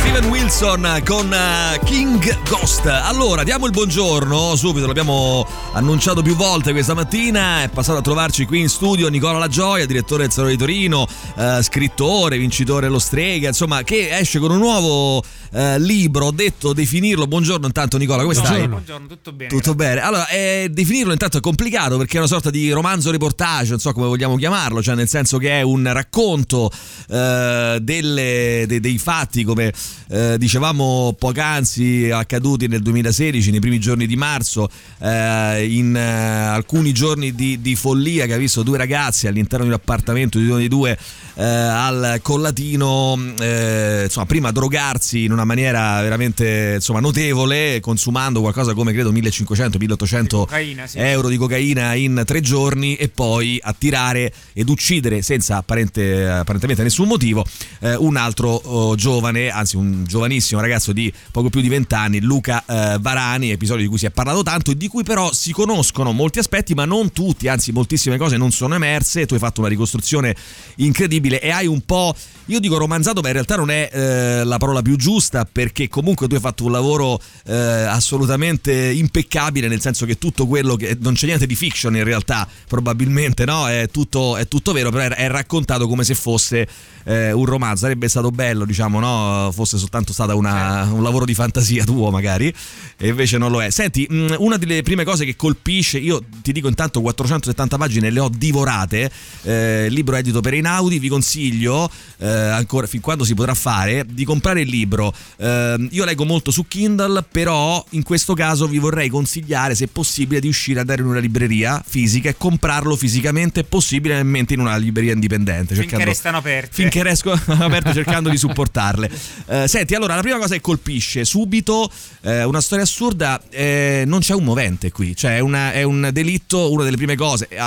[0.00, 2.86] Steven Wilson con eh, King Ghost.
[2.86, 7.62] Allora, diamo il buongiorno subito, l'abbiamo annunciato più volte questa mattina.
[7.62, 11.06] È passato a trovarci qui in studio Nicola La Gioia, direttore del Salone di Torino,
[11.36, 15.22] eh, scrittore, vincitore Lo Strega, insomma, che esce con un nuovo
[15.52, 16.26] eh, libro.
[16.26, 17.26] Ho detto definirlo.
[17.26, 18.56] Buongiorno, intanto, Nicola, come Buongiorno.
[18.58, 18.68] stai?
[18.68, 19.50] Buongiorno, tutto bene.
[19.50, 20.00] Tutto bene.
[20.00, 23.92] Allora, eh, definirlo intanto è complicato perché è una sorta di romanzo reportage, non so
[23.92, 26.70] come vogliamo chiamarlo, cioè nel senso che è un racconto
[27.10, 29.72] eh, delle- de- dei fatti, come
[30.12, 34.68] eh, dicevamo poc'anzi, accaduti nel 2016, nei primi giorni di marzo,
[34.98, 39.70] eh, in eh, alcuni giorni di, di follia che ha visto due ragazzi all'interno di
[39.70, 40.98] un appartamento di uno dei due
[41.34, 48.92] eh, al Collatino, insomma, prima drogarsi in una maniera veramente insomma, notevole, consumando qualcosa come
[48.92, 50.98] credo 1500-1800 Cocaina, sì.
[50.98, 57.06] euro di cocaina in tre giorni e poi attirare ed uccidere senza apparente- apparentemente nessun
[57.06, 57.44] motivo
[57.80, 62.64] un altro oh, giovane, anzi un giovanissimo ragazzo di poco più di 20 anni, Luca
[62.66, 66.12] eh, Varani, episodio di cui si è parlato tanto e di cui però si conoscono
[66.12, 69.68] molti aspetti ma non tutti, anzi moltissime cose non sono emerse, tu hai fatto una
[69.68, 70.34] ricostruzione
[70.76, 72.14] incredibile e hai un po',
[72.46, 76.28] io dico romanzato ma in realtà non è eh, la parola più giusta perché comunque
[76.28, 81.14] tu hai fatto un lavoro eh, assolutamente impeccabile nel senso che tutto quello che non
[81.14, 83.68] c'è niente di fiction in realtà probabilmente no?
[83.68, 86.68] È tutto, è tutto vero però è, è raccontato come se fosse
[87.04, 87.82] eh, un romanzo.
[87.82, 89.50] Sarebbe stato bello diciamo no?
[89.52, 92.52] Fosse soltanto stata una- un lavoro di fantasia tuo magari
[92.96, 93.70] e invece non lo è.
[93.70, 98.20] Senti mh, una delle prime cose che colpisce io ti dico intanto 470 pagine le
[98.20, 99.10] ho divorate
[99.42, 104.04] eh, il libro edito per Einaudi vi consiglio eh, ancora fin quando si potrà fare
[104.08, 105.12] di comprare il libro.
[105.36, 110.40] Eh, io leggo molto su Kindle però in questo caso vi vorrei consigliare se possibile
[110.40, 115.74] di uscire andare in una libreria fisica e comprarlo fisicamente possibilmente in una libreria indipendente
[115.74, 116.68] Finché cercando- restano aperte.
[116.72, 119.10] finché riesco aperte cercando di supportarle
[119.64, 121.90] Eh, senti allora la prima cosa che colpisce subito
[122.22, 126.08] eh, una storia assurda eh, non c'è un movente qui cioè è, una- è un
[126.12, 127.58] delitto una delle prime cose è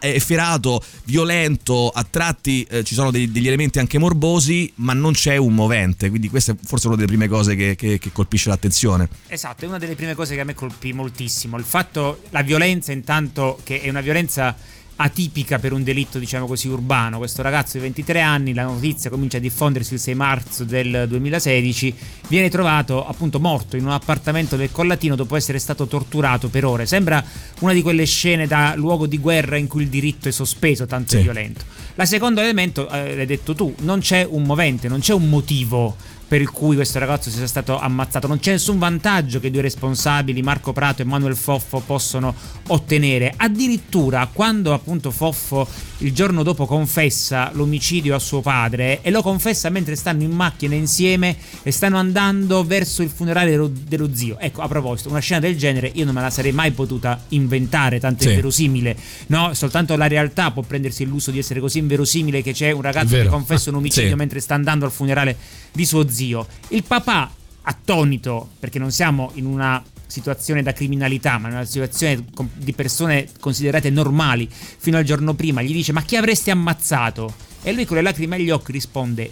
[0.00, 5.36] efferato violento a tratti eh, ci sono dei- degli elementi anche morbosi ma non c'è
[5.36, 9.08] un movente quindi questa è forse una delle prime cose che, che- che colpisce l'attenzione
[9.28, 11.56] Esatto, è una delle prime cose che a me colpì moltissimo.
[11.58, 14.54] Il fatto, la violenza intanto, che è una violenza
[14.96, 17.18] atipica per un delitto, diciamo così, urbano.
[17.18, 21.94] Questo ragazzo di 23 anni, la notizia comincia a diffondersi il 6 marzo del 2016,
[22.28, 26.86] viene trovato appunto morto in un appartamento del Collatino dopo essere stato torturato per ore.
[26.86, 27.22] Sembra
[27.60, 31.10] una di quelle scene da luogo di guerra in cui il diritto è sospeso, tanto
[31.10, 31.18] Sì.
[31.18, 31.64] è violento.
[31.94, 35.96] La secondo elemento, eh, l'hai detto tu, non c'è un movente, non c'è un motivo
[36.28, 38.26] per cui questo ragazzo sia stato ammazzato.
[38.26, 42.34] Non c'è nessun vantaggio che i due responsabili, Marco Prato e Manuel Foffo, possono
[42.68, 43.32] ottenere.
[43.36, 45.66] Addirittura quando appunto Foffo
[45.98, 50.74] il giorno dopo confessa l'omicidio a suo padre e lo confessa mentre stanno in macchina
[50.74, 54.38] insieme e stanno andando verso il funerale dello, dello zio.
[54.38, 58.00] Ecco, a proposito, una scena del genere io non me la sarei mai potuta inventare,
[58.00, 58.30] tanto Sì.
[58.30, 58.96] è verosimile.
[59.28, 62.82] No, soltanto la realtà può prendersi il lusso di essere così inverosimile che c'è un
[62.82, 64.14] ragazzo che confessa un omicidio Sì.
[64.16, 65.36] mentre sta andando al funerale
[65.72, 66.14] di suo zio.
[66.24, 67.30] Il papà,
[67.62, 73.28] attonito, perché non siamo in una situazione da criminalità, ma in una situazione di persone
[73.40, 77.34] considerate normali fino al giorno prima, gli dice: Ma chi avresti ammazzato?
[77.62, 79.30] E lui con le lacrime agli occhi risponde: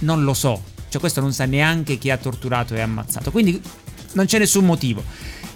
[0.00, 0.62] Non lo so.
[0.88, 3.30] Cioè, questo non sa neanche chi ha torturato e ammazzato.
[3.30, 3.60] Quindi
[4.12, 5.02] non c'è nessun motivo.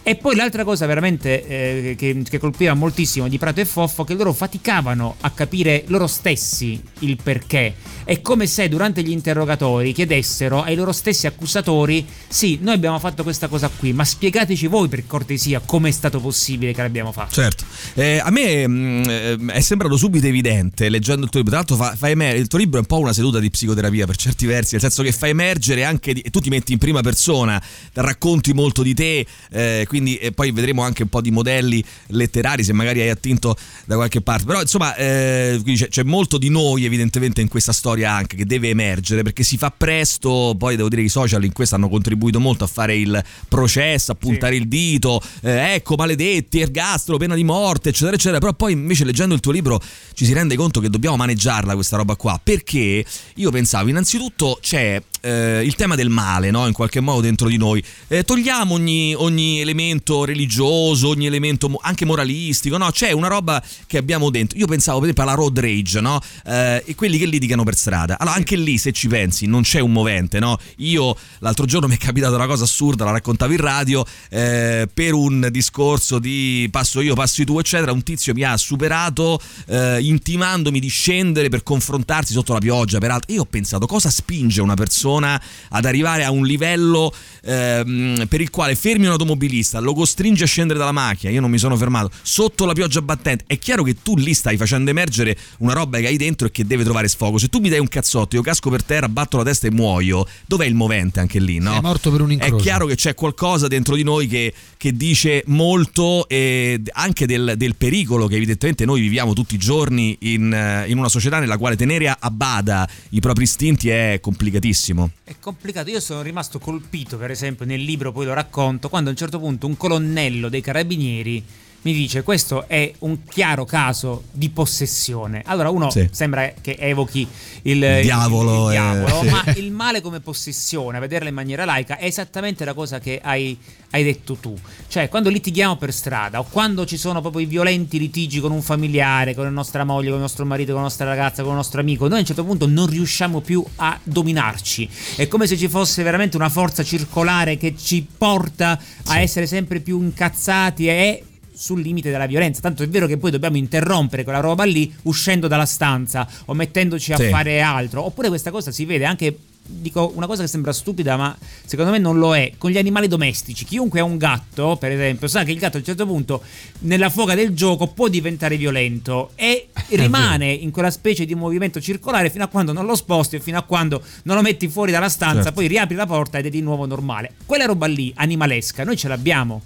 [0.09, 4.15] E poi l'altra cosa veramente eh, che, che colpiva moltissimo di Prato e Foffo che
[4.15, 7.75] loro faticavano a capire loro stessi il perché.
[8.05, 13.25] È come se durante gli interrogatori chiedessero ai loro stessi accusatori: Sì, noi abbiamo fatto
[13.25, 17.35] questa cosa qui, ma spiegateci voi per cortesia come è stato possibile che l'abbiamo fatto.
[17.35, 21.57] Certo, Eh, a me mh, eh, è sembrato subito evidente leggendo il tuo libro.
[21.57, 24.07] Tra l'altro, fa, fa emer- il tuo libro è un po' una seduta di psicoterapia
[24.07, 26.13] per certi versi, nel senso che fa emergere anche.
[26.13, 27.61] Di- tu ti metti in prima persona,
[27.95, 32.63] racconti molto di te, eh, quindi e poi vedremo anche un po' di modelli letterari
[32.63, 33.57] se magari hai attinto
[33.87, 34.45] da qualche parte.
[34.45, 38.69] Però insomma, eh, c'è, c'è molto di noi evidentemente in questa storia anche che deve
[38.69, 40.55] emergere perché si fa presto.
[40.59, 44.13] Poi devo dire che i social in questo hanno contribuito molto a fare il processo,
[44.13, 48.39] a puntare il dito, eh, ecco maledetti, ergastolo, pena di morte, eccetera, eccetera.
[48.39, 49.81] Però poi invece leggendo il tuo libro
[50.13, 53.05] ci si rende conto che dobbiamo maneggiarla questa roba qua perché
[53.35, 56.67] io pensavo innanzitutto c'è eh, il tema del male, no?
[56.67, 57.83] In qualche modo dentro di noi.
[58.09, 62.91] Eh, togliamo ogni, ogni elemento elemento religioso, ogni elemento anche moralistico, no?
[62.91, 64.59] C'è una roba che abbiamo dentro.
[64.59, 66.21] Io pensavo per esempio alla road rage, no?
[66.45, 68.19] Eh, e quelli che litigano per strada.
[68.19, 70.59] Allora anche lì se ci pensi non c'è un movente, no?
[70.79, 75.15] Io l'altro giorno mi è capitata una cosa assurda, la raccontavo in radio, eh, per
[75.15, 80.81] un discorso di passo io, passi tu, eccetera, un tizio mi ha superato eh, intimandomi
[80.81, 83.33] di scendere per confrontarsi sotto la pioggia, peraltro.
[83.35, 85.41] Io ho pensato cosa spinge una persona
[85.71, 87.13] ad arrivare a un livello
[87.43, 91.51] ehm, per il quale fermi un automobilista, lo costringe a scendere dalla macchina, io non
[91.51, 95.37] mi sono fermato, sotto la pioggia battente, è chiaro che tu lì stai facendo emergere
[95.59, 97.39] una roba che hai dentro e che deve trovare sfogo.
[97.39, 100.27] Se tu mi dai un cazzotto, io casco per terra, batto la testa e muoio,
[100.47, 101.73] dov'è il movente anche lì, no?
[101.73, 102.57] Sei morto per un incrocio.
[102.57, 107.55] È chiaro che c'è qualcosa dentro di noi che, che dice molto eh, anche del,
[107.57, 111.59] del pericolo che evidentemente noi viviamo tutti i giorni in, eh, in una società nella
[111.59, 115.11] quale tenere a bada i propri istinti è complicatissimo.
[115.25, 119.13] È complicato, io sono rimasto colpito per esempio nel libro, poi lo racconto, quando a
[119.13, 121.45] un certo punto un colonnello dei carabinieri
[121.87, 125.43] mi dice questo è un chiaro caso di possessione.
[125.47, 126.09] Allora uno Sì.
[126.11, 127.21] sembra che evochi
[127.63, 129.29] il, Il diavolo, il eh, diavolo, sì.
[129.29, 133.21] ma il male come possessione, a vederla in maniera laica, è esattamente la cosa che
[133.23, 133.57] hai,
[133.91, 134.59] hai detto tu.
[134.89, 138.63] Cioè quando litighiamo per strada o quando ci sono proprio i violenti litigi con un
[138.63, 141.57] familiare, con la nostra moglie, con il nostro marito, con la nostra ragazza, con il
[141.59, 144.89] nostro amico, noi a un certo punto non riusciamo più a dominarci.
[145.15, 149.79] È come se ci fosse veramente una forza circolare che ci porta a essere sempre
[149.79, 151.23] più incazzati e
[151.57, 152.61] sul limite della violenza.
[152.61, 157.13] Tanto è vero che poi dobbiamo interrompere quella roba lì uscendo dalla stanza o mettendoci
[157.13, 157.29] a Sì.
[157.29, 158.05] fare altro.
[158.05, 159.37] Oppure questa cosa si vede anche.
[159.69, 162.53] Dico una cosa che sembra stupida, ma secondo me non lo è.
[162.57, 165.81] Con gli animali domestici, chiunque ha un gatto, per esempio, sa che il gatto a
[165.81, 166.41] un certo punto,
[166.83, 172.31] nella foga del gioco, può diventare violento e rimane in quella specie di movimento circolare
[172.31, 175.09] fino a quando non lo sposti o fino a quando non lo metti fuori dalla
[175.09, 175.55] stanza, Certo.
[175.55, 177.33] poi riapri la porta ed è di nuovo normale.
[177.45, 179.63] Quella roba lì, animalesca, noi ce l'abbiamo.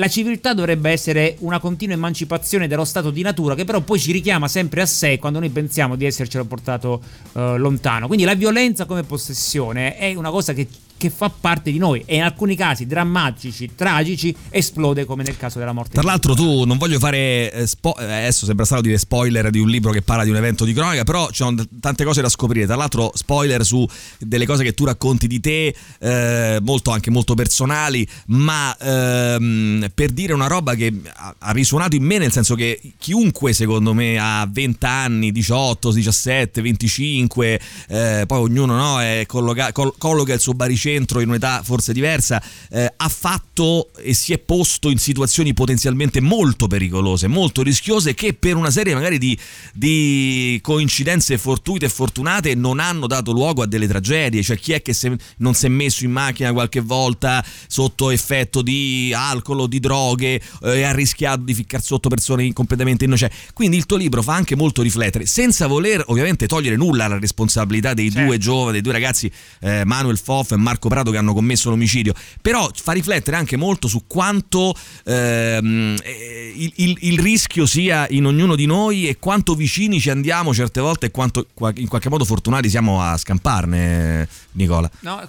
[0.00, 4.12] La civiltà dovrebbe essere una continua emancipazione dello stato di natura che però poi ci
[4.12, 7.02] richiama sempre a sé quando noi pensiamo di essercelo portato
[7.34, 8.06] eh, lontano.
[8.06, 10.66] Quindi la violenza come possessione è una cosa che,
[11.00, 15.58] che fa parte di noi e in alcuni casi drammatici, tragici, esplode come nel caso
[15.58, 15.94] della morte.
[15.94, 19.58] Tra l'altro tu non voglio fare eh, spo- eh, adesso sembra strano dire spoiler di
[19.58, 22.28] un libro che parla di un evento di cronaca, però ci sono tante cose da
[22.28, 22.66] scoprire.
[22.66, 23.88] Tra l'altro spoiler su
[24.18, 30.10] delle cose che tu racconti di te, eh, molto anche molto personali, ma ehm, per
[30.10, 34.46] dire una roba che ha, risuonato in me nel senso che chiunque secondo me ha
[34.50, 40.52] 20 anni, 18, 17, 25, eh, poi ognuno no, è colloca- col- colloca il suo
[40.52, 46.20] baricentro in un'età forse diversa, eh, ha fatto e si è posto in situazioni potenzialmente
[46.20, 49.38] molto pericolose, molto rischiose che per una serie magari di,
[49.72, 54.82] di coincidenze fortuite e fortunate non hanno dato luogo a delle tragedie, cioè chi è
[54.82, 59.66] che se- non si è messo in macchina qualche volta sotto effetto di alcol o
[59.66, 63.34] di droghe eh, e ha rischiato di ficcare sotto persone completamente innocenti.
[63.52, 67.94] Quindi il tuo libro fa anche molto riflettere, senza voler ovviamente togliere nulla alla responsabilità
[67.94, 68.26] dei Certo.
[68.26, 72.12] due giovani, dei due ragazzi, eh, Manuel Foff e Marco Prato, che hanno commesso l'omicidio,
[72.40, 74.74] però fa riflettere anche molto su quanto
[75.04, 80.10] ehm, eh, il, il- il rischio sia in ognuno di noi e quanto vicini ci
[80.10, 84.90] andiamo certe volte e quanto qua- in qualche modo fortunati siamo a scamparne, Nicola.
[85.00, 85.26] No,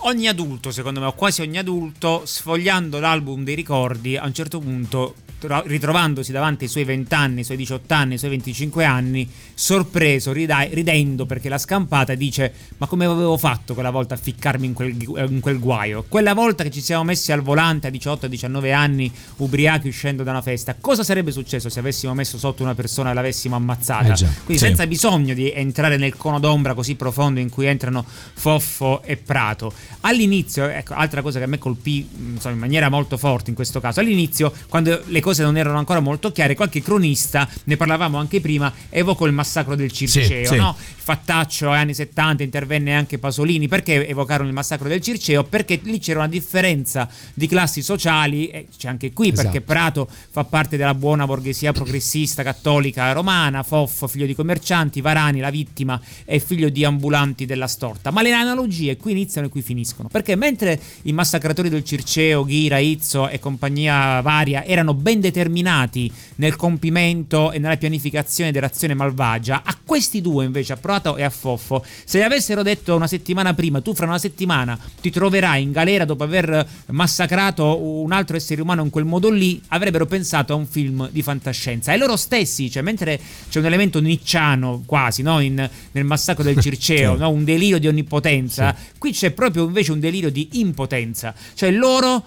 [0.00, 4.58] ogni adulto, secondo me, o quasi ogni adulto, sfogliando l'album dei ricordi, a un certo
[4.58, 8.84] punto, tro- ritrovandosi davanti ai suoi 20 anni, ai suoi 18 anni, ai suoi 25
[8.84, 14.18] anni, sorpreso, rida- ridendo perché l'ha scampata, dice: Ma come avevo fatto quella volta a
[14.18, 16.04] ficcarmi in quel, gu- in quel guaio?
[16.08, 20.42] Quella volta che ci siamo messi al volante a 18-19 anni, ubriachi uscendo da una
[20.42, 24.12] festa, cosa sarebbe successo se avessimo messo sotto una persona e l'avessimo ammazzata?
[24.12, 24.68] Eh già, Quindi sì.
[24.68, 28.04] senza bisogno di entrare nel cono d'ombra così profondo in cui entrano
[28.34, 29.72] Foffo e Prato.
[30.00, 33.56] All'inizio, ecco, altra cosa che a me colpì mh, insomma, in maniera molto forte in
[33.56, 38.18] questo caso, all'inizio, quando le cose non erano ancora molto chiare, qualche cronista, ne parlavamo
[38.18, 40.56] anche prima, evocò il massacro del Circeo, sì.
[40.56, 40.74] no?
[40.78, 45.44] Il fattaccio agli anni 70 intervenne anche Pasolini, perché evocarono il massacro del Circeo?
[45.44, 49.42] Perché lì c'era una differenza di classi sociali, e c'è anche qui, Esatto.
[49.42, 55.40] perché Prato fa parte della buona borghesia progressista cattolica romana, Foffo figlio di commercianti, Varani
[55.40, 58.10] la vittima è figlio di ambulanti della storta.
[58.10, 62.78] Ma le analogie qui iniziano e qui finiscono, perché mentre i massacratori del Circeo, Ghira,
[62.78, 69.76] Izzo e compagnia varia erano ben determinati nel compimento e nella pianificazione dell'azione malvagia, a
[69.84, 73.80] questi due invece, a Prato e a Foffo, se gli avessero detto una settimana prima,
[73.80, 74.63] tu fra una settimana
[75.00, 79.60] ti troverai in galera dopo aver massacrato un altro essere umano in quel modo lì,
[79.68, 81.92] avrebbero pensato a un film di fantascienza.
[81.92, 85.40] E loro stessi, cioè mentre c'è un elemento nicciano quasi no?
[85.40, 87.20] In- nel massacro del Circeo, Sì.
[87.20, 87.30] no?
[87.30, 91.34] un delirio di onnipotenza, qui c'è proprio invece un delirio di impotenza.
[91.54, 92.24] Cioè loro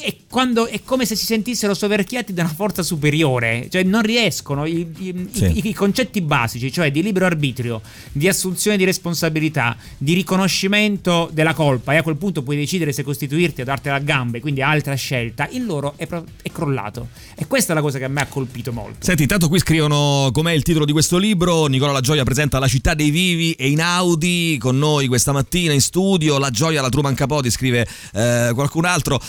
[0.00, 4.64] è, quando, è come se si sentissero soverchiati da una forza superiore, cioè non riescono
[4.64, 5.44] i, i, sì.
[5.44, 7.80] i, i, concetti basici, cioè di libero arbitrio,
[8.12, 13.02] di assunzione di responsabilità, di riconoscimento della colpa e a quel punto puoi decidere se
[13.02, 17.08] costituirti o dartela a gambe, quindi altra scelta, in loro è, è crollato.
[17.34, 18.98] E questa è la cosa che a me ha colpito molto.
[19.00, 22.68] Senti, intanto qui scrivono com'è il titolo di questo libro, Nicola La Gioia presenta La
[22.68, 26.88] città dei vivi e in Audi con noi questa mattina in studio, La Gioia, la
[26.88, 29.20] Truman Capote, scrive eh, qualcun altro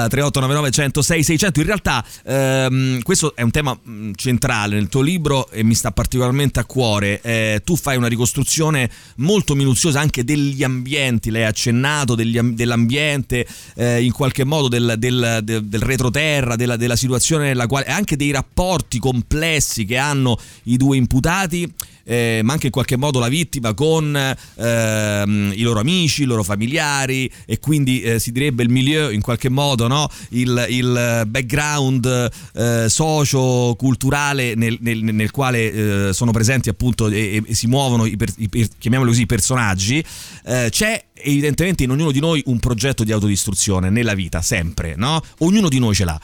[0.00, 5.00] al 3899 106 600 in realtà ehm, questo è un tema mm, centrale nel tuo
[5.00, 7.20] libro e mi sta particolarmente a cuore.
[7.20, 14.02] Eh, tu fai una ricostruzione molto minuziosa anche degli ambienti l'hai accennato degli, dell'ambiente eh,
[14.02, 18.30] in qualche modo del, del, del, del retroterra della, della situazione nella quale anche dei
[18.30, 21.72] rapporti complessi che hanno i due imputati
[22.04, 26.42] eh, ma anche in qualche modo la vittima con ehm, i loro amici, i loro
[26.42, 30.08] familiari e quindi eh, si direbbe il milieu in qualche modo, no?
[30.30, 37.54] il, il, background eh, socio-culturale nel, nel, nel quale eh, sono presenti appunto e, e
[37.54, 40.04] si muovono i, per, i, chiamiamoli così, i personaggi,
[40.44, 45.22] eh, c'è evidentemente in ognuno di noi un progetto di autodistruzione nella vita, sempre, no?
[45.38, 46.20] Ognuno di noi ce l'ha.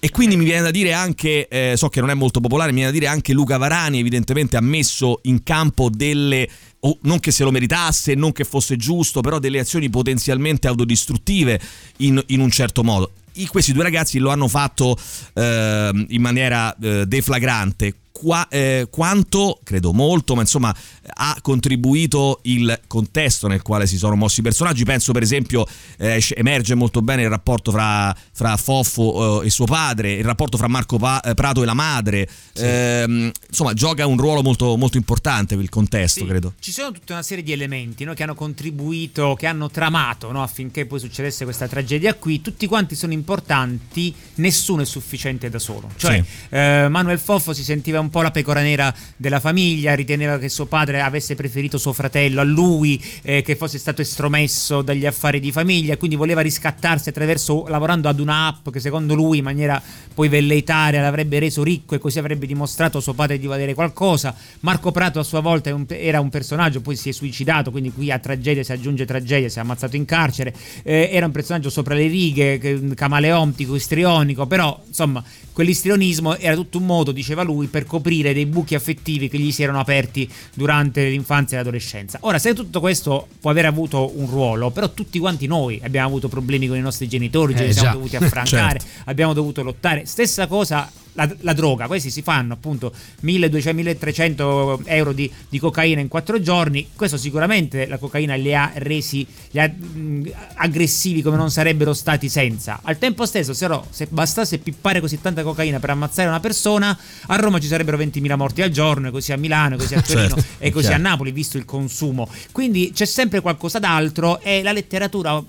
[0.00, 2.76] E quindi mi viene da dire anche, eh, so che non è molto popolare, mi
[2.76, 6.48] viene da dire anche Luca Varani evidentemente ha messo in campo delle,
[6.80, 11.60] oh, non che se lo meritasse, non che fosse giusto, però delle azioni potenzialmente autodistruttive
[11.98, 13.10] in, in un certo modo.
[13.32, 14.96] I, questi due ragazzi lo hanno fatto
[15.34, 20.74] eh, in maniera eh, deflagrante qua, eh, quanto, credo molto, ma insomma
[21.10, 24.84] ha contribuito il contesto nel quale si sono mossi i personaggi.
[24.84, 25.64] Penso per esempio
[25.98, 30.56] eh, emerge molto bene il rapporto fra, fra Foffo eh, e suo padre, il rapporto
[30.56, 32.28] fra Marco pa- eh, Prato e la madre.
[32.52, 32.64] Sì.
[32.64, 36.26] Ehm, insomma, gioca un ruolo molto, molto importante il contesto, sì.
[36.26, 36.54] credo.
[36.58, 40.42] Ci sono tutta una serie di elementi no, che hanno contribuito, che hanno tramato no,
[40.42, 42.40] affinché poi succedesse questa tragedia qui.
[42.40, 45.88] Tutti quanti sono importanti, nessuno è sufficiente da solo.
[45.96, 46.54] Cioè, sì.
[46.54, 50.48] Eh, Manuel Foffo si sentiva un un po' la pecora nera della famiglia, riteneva che
[50.48, 55.40] suo padre avesse preferito suo fratello a lui, eh, che fosse stato estromesso dagli affari
[55.40, 59.80] di famiglia, quindi voleva riscattarsi attraverso lavorando ad un'app che secondo lui in maniera
[60.14, 64.34] poi velleitaria l'avrebbe reso ricco e così avrebbe dimostrato a suo padre di valere qualcosa.
[64.60, 68.18] Marco Prato a sua volta era un personaggio, poi si è suicidato, quindi qui a
[68.18, 72.06] tragedia si aggiunge tragedia, si è ammazzato in carcere, eh, era un personaggio sopra le
[72.06, 72.58] righe,
[72.94, 75.22] camaleontico, istrionico, però insomma
[75.52, 79.64] quell'istrionismo era tutto un modo, diceva lui, per coprire dei buchi affettivi che gli si
[79.64, 82.18] erano aperti durante l'infanzia e l'adolescenza.
[82.22, 86.28] Ora, se tutto questo può aver avuto un ruolo, però tutti quanti noi abbiamo avuto
[86.28, 89.10] problemi con i nostri genitori, eh, li siamo dovuti affrancare, certo.
[89.10, 90.04] abbiamo dovuto lottare.
[90.06, 91.86] Stessa cosa la, la, droga.
[91.86, 96.88] Questi si fanno appunto 1200-1300 euro di, di, cocaina in quattro giorni.
[96.94, 102.28] Questo sicuramente la cocaina li ha resi li ha, mh, aggressivi come non sarebbero stati
[102.28, 102.80] senza.
[102.82, 106.96] Al tempo stesso, se, no, se bastasse pippare così tanta cocaina per ammazzare una persona,
[107.26, 110.02] a Roma ci sarebbero 20.000 morti al giorno, e così a Milano, e così a
[110.02, 111.00] Torino certo, e così certo.
[111.00, 112.28] a Napoli, visto il consumo.
[112.52, 115.42] Quindi c'è sempre qualcosa d'altro e la letteratura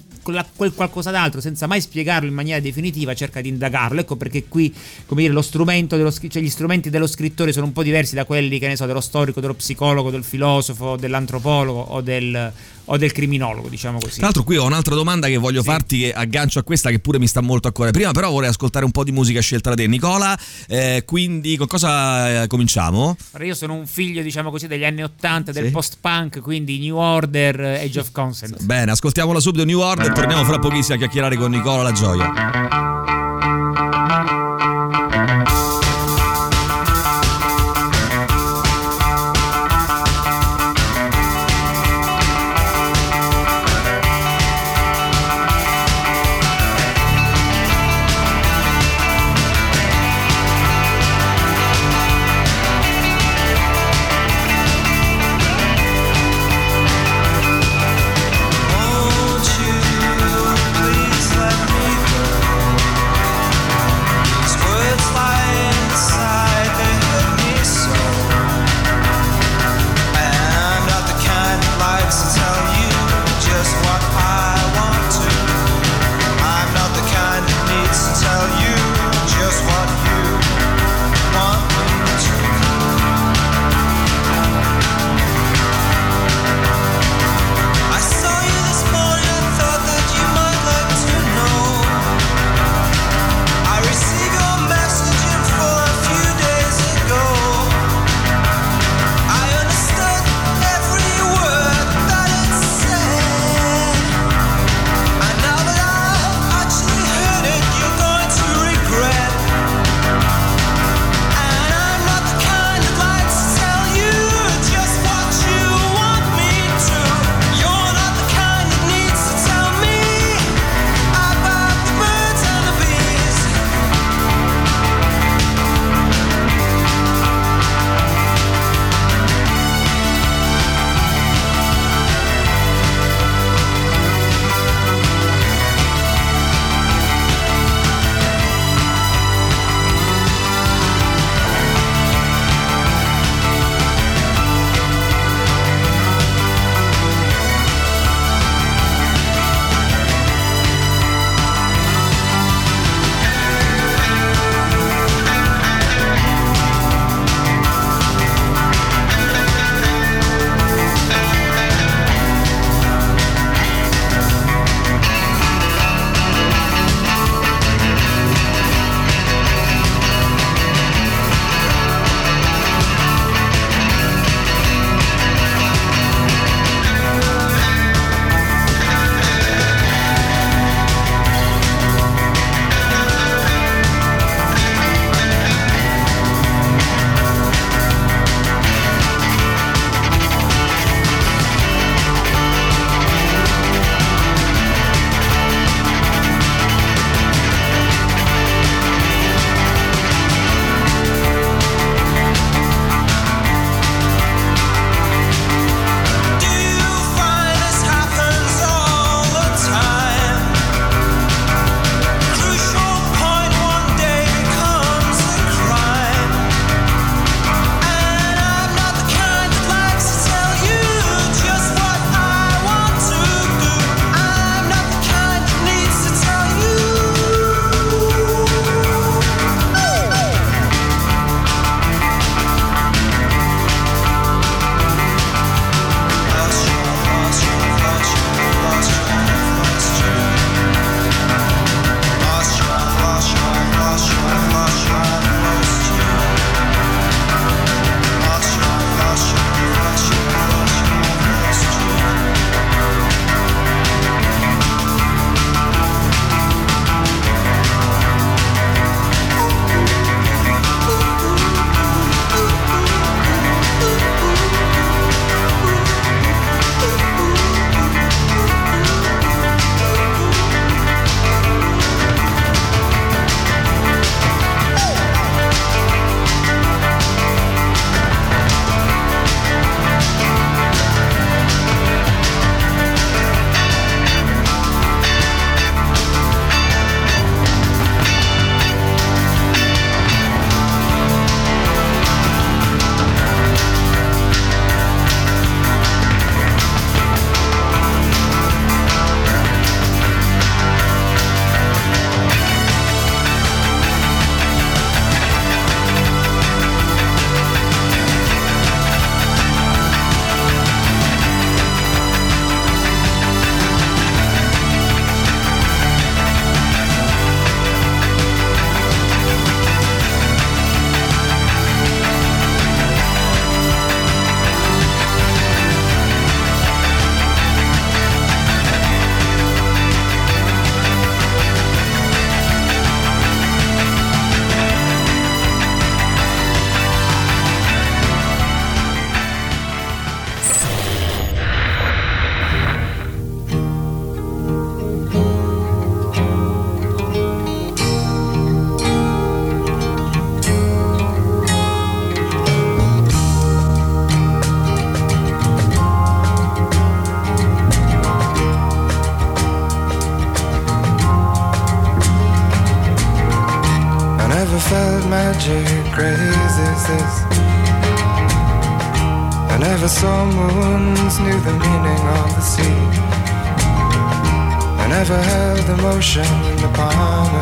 [0.55, 4.73] quel qualcosa d'altro senza mai spiegarlo in maniera definitiva cerca di indagarlo ecco perché qui
[5.05, 8.25] come dire lo strumento dello, cioè gli strumenti dello scrittore sono un po' diversi da
[8.25, 12.51] quelli che ne so dello storico dello psicologo del filosofo dell'antropologo o del,
[12.91, 14.15] o del criminologo, diciamo così.
[14.15, 15.67] Tra l'altro, qui ho un'altra domanda che voglio sì.
[15.67, 17.91] farti, che aggancio a questa, che pure mi sta molto a cuore.
[17.91, 20.37] Prima, però, vorrei ascoltare un po' di musica scelta da te, Nicola.
[20.67, 23.15] Eh, quindi, con cosa eh, cominciamo?
[23.41, 25.71] Io sono un figlio, diciamo così, degli anni 80 del sì.
[25.71, 28.63] post-punk, quindi New Order, Age of Consent.
[28.63, 30.11] Bene, ascoltiamola subito, New Order.
[30.19, 32.29] Torniamo fra pochissimo a chiacchierare con Nicola La Gioia.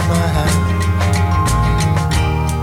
[0.08, 0.66] My hand.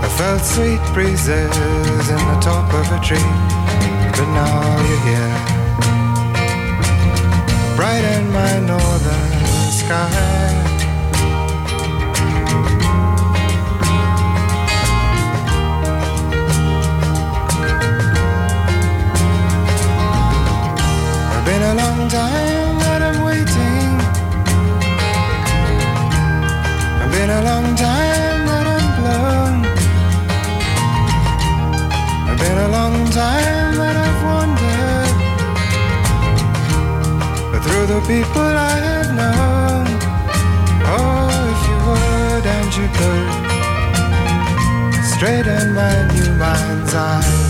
[0.05, 3.31] I felt sweet breezes in the top of a tree,
[4.15, 5.35] but now you're here.
[7.75, 10.53] Bright in my northern sky.
[21.45, 22.54] Been a long time
[27.35, 29.55] a long time that I'm blown.
[32.29, 35.15] It's been a long time that I've wandered.
[37.51, 39.85] But through the people I have known.
[40.95, 43.29] Oh, if you would and you could.
[45.13, 47.44] Straighten my new mind's eye.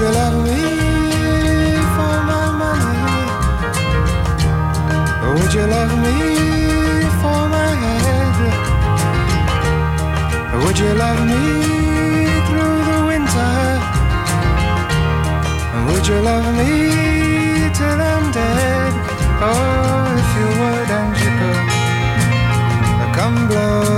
[0.00, 0.60] You love me
[1.94, 3.00] for my money?
[5.34, 6.18] Would you love me
[7.20, 8.36] for my head?
[10.62, 11.42] Would you love me
[12.46, 13.56] through the winter?
[15.88, 16.72] Would you love me
[17.78, 18.92] till I'm dead?
[19.48, 21.68] Oh, if you would and you could,
[23.16, 23.89] come blow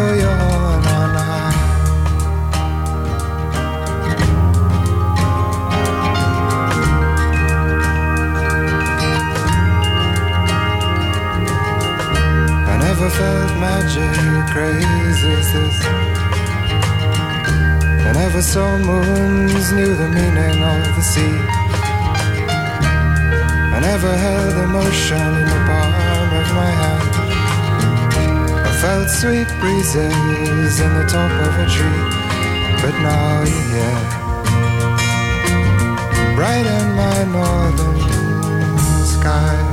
[13.62, 14.22] magic
[15.54, 15.78] this.
[18.08, 21.36] I never saw moons, knew the meaning of the sea.
[23.74, 27.12] I never held emotion in the palm of my hand.
[28.68, 32.04] I felt sweet breezes in the top of a tree,
[32.82, 34.04] but now you're here.
[36.36, 37.98] Bright in my northern
[39.06, 39.71] sky.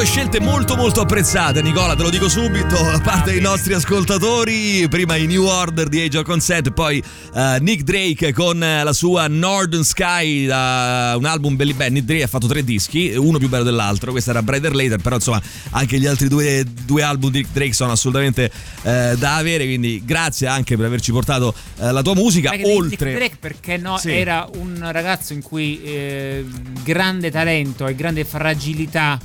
[0.00, 4.88] Due scelte molto molto apprezzate, Nicola, te lo dico subito, da parte dei nostri ascoltatori.
[4.88, 7.02] Prima i New Order di Age of Consent, poi
[7.34, 11.92] eh, Nick Drake con la sua Northern Sky, da un album belli belli.
[11.94, 14.10] Nick Drake ha fatto tre dischi, uno più bello dell'altro.
[14.10, 17.74] Questo era Brighter Later, però insomma anche gli altri due, due album di Nick Drake
[17.74, 18.50] sono assolutamente
[18.82, 19.64] eh, da avere.
[19.66, 22.48] Quindi grazie anche per averci portato eh, la tua musica.
[22.48, 23.06] Perché Oltre...
[23.06, 24.12] Nick Drake, perché no, Sì.
[24.12, 26.42] era un ragazzo in cui eh,
[26.82, 29.18] grande talento e grande fragilità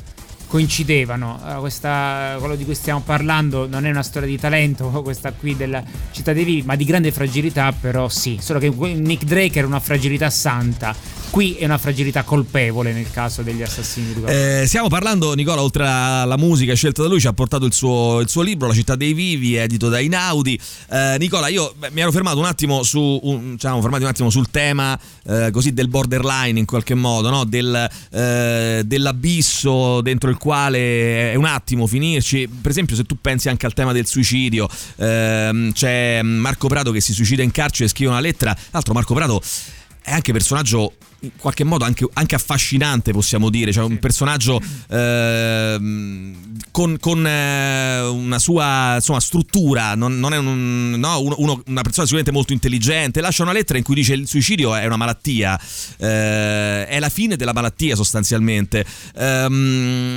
[0.47, 1.39] coincidevano.
[1.41, 5.55] Allora, questa, quello di cui stiamo parlando non è una storia di talento, questa qui
[5.55, 8.37] della città dei vivi, ma di grande fragilità, però sì.
[8.41, 10.95] Solo che Nick Drake era una fragilità santa.
[11.35, 14.23] Qui è una fragilità colpevole nel caso degli assassini di.
[14.23, 18.21] Eh, stiamo parlando, Nicola, oltre alla musica scelta da lui, ci ha portato il suo,
[18.21, 20.57] il suo libro, La città dei vivi, edito da Inaudi.
[20.89, 24.09] Eh, Nicola, io beh, mi ero fermato un attimo su un, ci eravamo fermati un
[24.11, 27.43] attimo sul tema eh, così del borderline in qualche modo, no?
[27.43, 32.47] Del, eh, dell'abisso dentro il quale è un attimo finirci.
[32.47, 37.01] Per esempio, se tu pensi anche al tema del suicidio, ehm, c'è Marco Prato che
[37.01, 38.53] si suicida in carcere e scrive una lettera.
[38.53, 39.41] Tra l'altro, Marco Prato
[40.01, 43.71] è anche personaggio in qualche modo anche, anche affascinante possiamo dire.
[43.71, 46.35] Cioè un personaggio ehm,
[46.71, 49.95] con, con, eh, una sua insomma, struttura.
[49.95, 53.21] Non, non è un, no, uno- una persona sicuramente molto intelligente.
[53.21, 55.59] Lascia una lettera in cui dice il suicidio è una malattia.
[55.97, 58.85] Eh, è la fine della malattia sostanzialmente.
[59.15, 60.15] Ehm,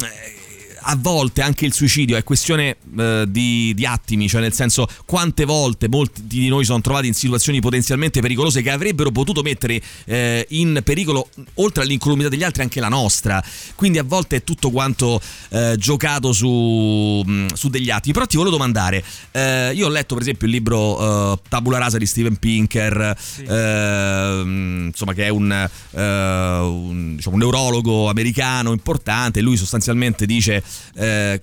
[0.91, 5.45] a volte anche il suicidio è questione eh, di, di attimi, cioè nel senso quante
[5.45, 10.47] volte molti di noi sono trovati in situazioni potenzialmente pericolose che avrebbero potuto mettere eh,
[10.51, 13.43] in pericolo, oltre all'incolumità degli altri, anche la nostra.
[13.75, 15.21] Quindi a volte è tutto quanto
[15.51, 18.15] eh, giocato su, mh, su degli attimi.
[18.15, 21.99] Però ti volevo domandare, eh, io ho letto per esempio il libro eh, Tabula Rasa
[21.99, 24.41] di Steven Pinker, eh,
[24.87, 30.63] insomma che è un, un, diciamo, un neurologo americano importante, lui sostanzialmente dice
[30.95, 31.41] eh,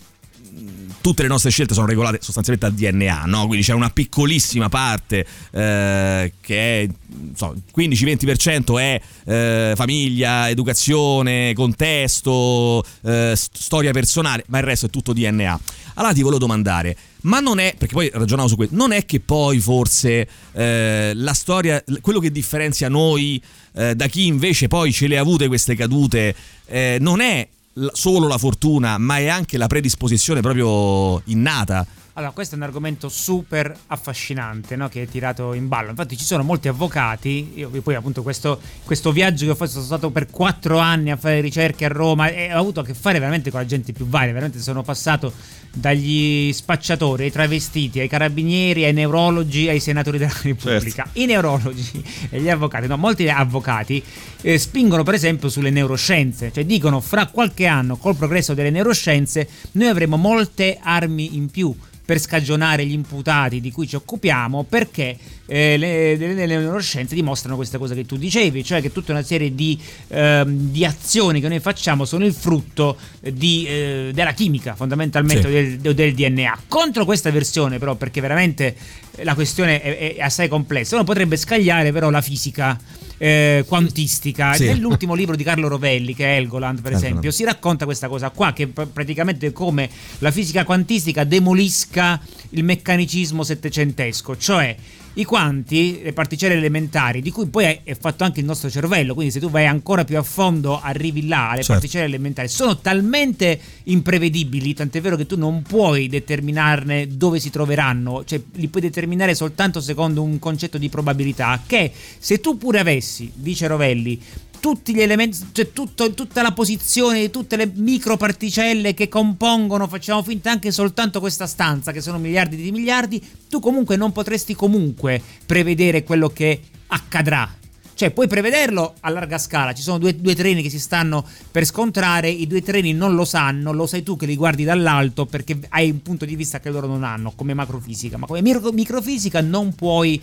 [1.02, 3.45] tutte le nostre scelte sono regolate sostanzialmente dal DNA, no?
[3.45, 6.88] quindi c'è una piccolissima parte eh, che è
[7.36, 15.13] so, 15-20% è eh, famiglia, educazione, contesto, eh, storia personale, ma il resto è tutto
[15.13, 15.60] DNA.
[15.95, 19.19] Allora ti volevo domandare, ma non è, perché poi ragionavo su questo, non è che
[19.19, 23.41] poi forse eh, la storia, quello che differenzia noi
[23.74, 27.48] eh, da chi invece poi ce le ha avute queste cadute, eh, non è
[27.92, 31.86] solo la fortuna, ma è anche la predisposizione proprio innata.
[32.17, 34.88] Allora, questo è un argomento super affascinante no?
[34.88, 35.89] che è tirato in ballo.
[35.89, 37.51] Infatti, ci sono molti avvocati.
[37.56, 41.17] Io poi, appunto, questo, questo viaggio che ho fatto, sono stato per quattro anni a
[41.17, 44.08] fare ricerche a Roma e ho avuto a che fare veramente con la gente più
[44.08, 44.32] varia.
[44.32, 45.34] Veramente sono passato
[45.73, 51.04] dagli spacciatori ai travestiti, ai carabinieri, ai neurologi, ai senatori della Repubblica.
[51.04, 51.19] Certo.
[51.19, 52.01] I neurologi
[52.32, 54.01] e gli avvocati, no, molti avvocati
[54.39, 59.49] eh, spingono per esempio sulle neuroscienze, cioè dicono fra qualche anno col progresso delle neuroscienze
[59.73, 61.75] noi avremo molte armi in più
[62.06, 67.56] per scagionare gli imputati di cui ci occupiamo perché eh, le, le, le, neuroscienze dimostrano
[67.56, 71.48] questa cosa che tu dicevi, cioè che tutta una serie di, eh, di azioni che
[71.48, 75.78] noi facciamo sono il frutto di, eh, della chimica fondamentalmente sì.
[75.80, 76.60] del, del, DNA.
[76.68, 78.76] Contro questa versione però, perché veramente
[79.22, 82.80] la questione è, è assai complessa, uno potrebbe scagliare però la fisica
[83.18, 84.54] eh, quantistica.
[84.54, 84.66] Sì.
[84.66, 87.36] Nell'ultimo libro di Carlo Rovelli, che è Helgoland, per esempio, Helgoland.
[87.36, 94.38] si racconta questa cosa qua, che praticamente come la fisica quantistica demolisca il meccanicismo settecentesco,
[94.38, 94.76] cioè
[95.15, 99.32] i quanti, le particelle elementari, di cui poi è fatto anche il nostro cervello, quindi
[99.32, 101.73] se tu vai ancora più a fondo arrivi là, le certo.
[101.73, 108.23] particelle elementari sono talmente imprevedibili, tant'è vero che tu non puoi determinarne dove si troveranno,
[108.25, 113.32] cioè li puoi determinare soltanto secondo un concetto di probabilità, che se tu pure avessi,
[113.34, 114.21] dice Rovelli,
[114.65, 120.23] tutti gli elementi, cioè tutto, tutta la posizione di tutte le microparticelle che compongono, facciamo
[120.23, 125.21] finta anche soltanto questa stanza, che sono miliardi di miliardi, tu comunque non potresti comunque
[125.45, 127.47] prevedere quello che accadrà
[127.96, 129.74] cioè, puoi prevederlo a larga scala.
[129.74, 132.30] Ci sono due, due, treni che si stanno per scontrare.
[132.30, 135.92] I due treni non lo sanno, lo sai tu che li guardi dall'alto perché hai
[135.92, 138.18] un punto di vista che loro non hanno, come macrofisica.
[138.18, 140.22] Ma come micro, microfisica non puoi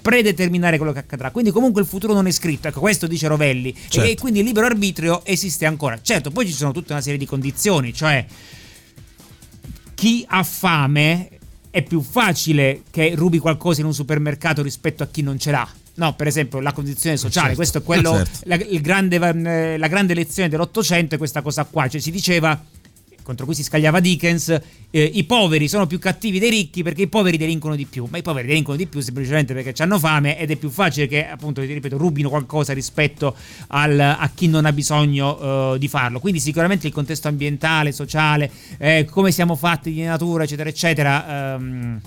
[0.00, 1.32] predeterminare quello che accadrà.
[1.32, 2.68] Quindi, comunque, il futuro non è scritto.
[2.68, 3.74] Ecco, questo dice Rovelli.
[3.88, 4.08] Certo.
[4.08, 5.98] E quindi il libero arbitrio esiste ancora.
[6.00, 8.24] Certo, poi ci sono tutta una serie di condizioni, cioè
[9.94, 11.28] chi ha fame
[11.70, 15.68] è più facile che rubi qualcosa in un supermercato rispetto a chi non ce l'ha
[15.94, 17.56] No, per esempio la condizione sociale, certo.
[17.56, 18.38] questo è quello, certo.
[18.44, 22.58] la, grande, eh, la, grande, lezione dell'Ottocento è questa cosa qua, cioè si diceva,
[23.22, 24.48] contro cui si scagliava Dickens,
[24.90, 28.18] eh, i poveri sono più cattivi dei ricchi perché i poveri delinquono di più, ma
[28.18, 31.60] i poveri delinquono di più semplicemente perché hanno fame ed è più facile che appunto,
[31.60, 33.36] ti ripeto, rubino qualcosa rispetto
[33.68, 36.18] al, a chi non ha bisogno uh, di farlo.
[36.18, 41.56] Quindi sicuramente il contesto ambientale, sociale, eh, come siamo fatti di natura, eccetera, eccetera.
[41.58, 42.00] Um,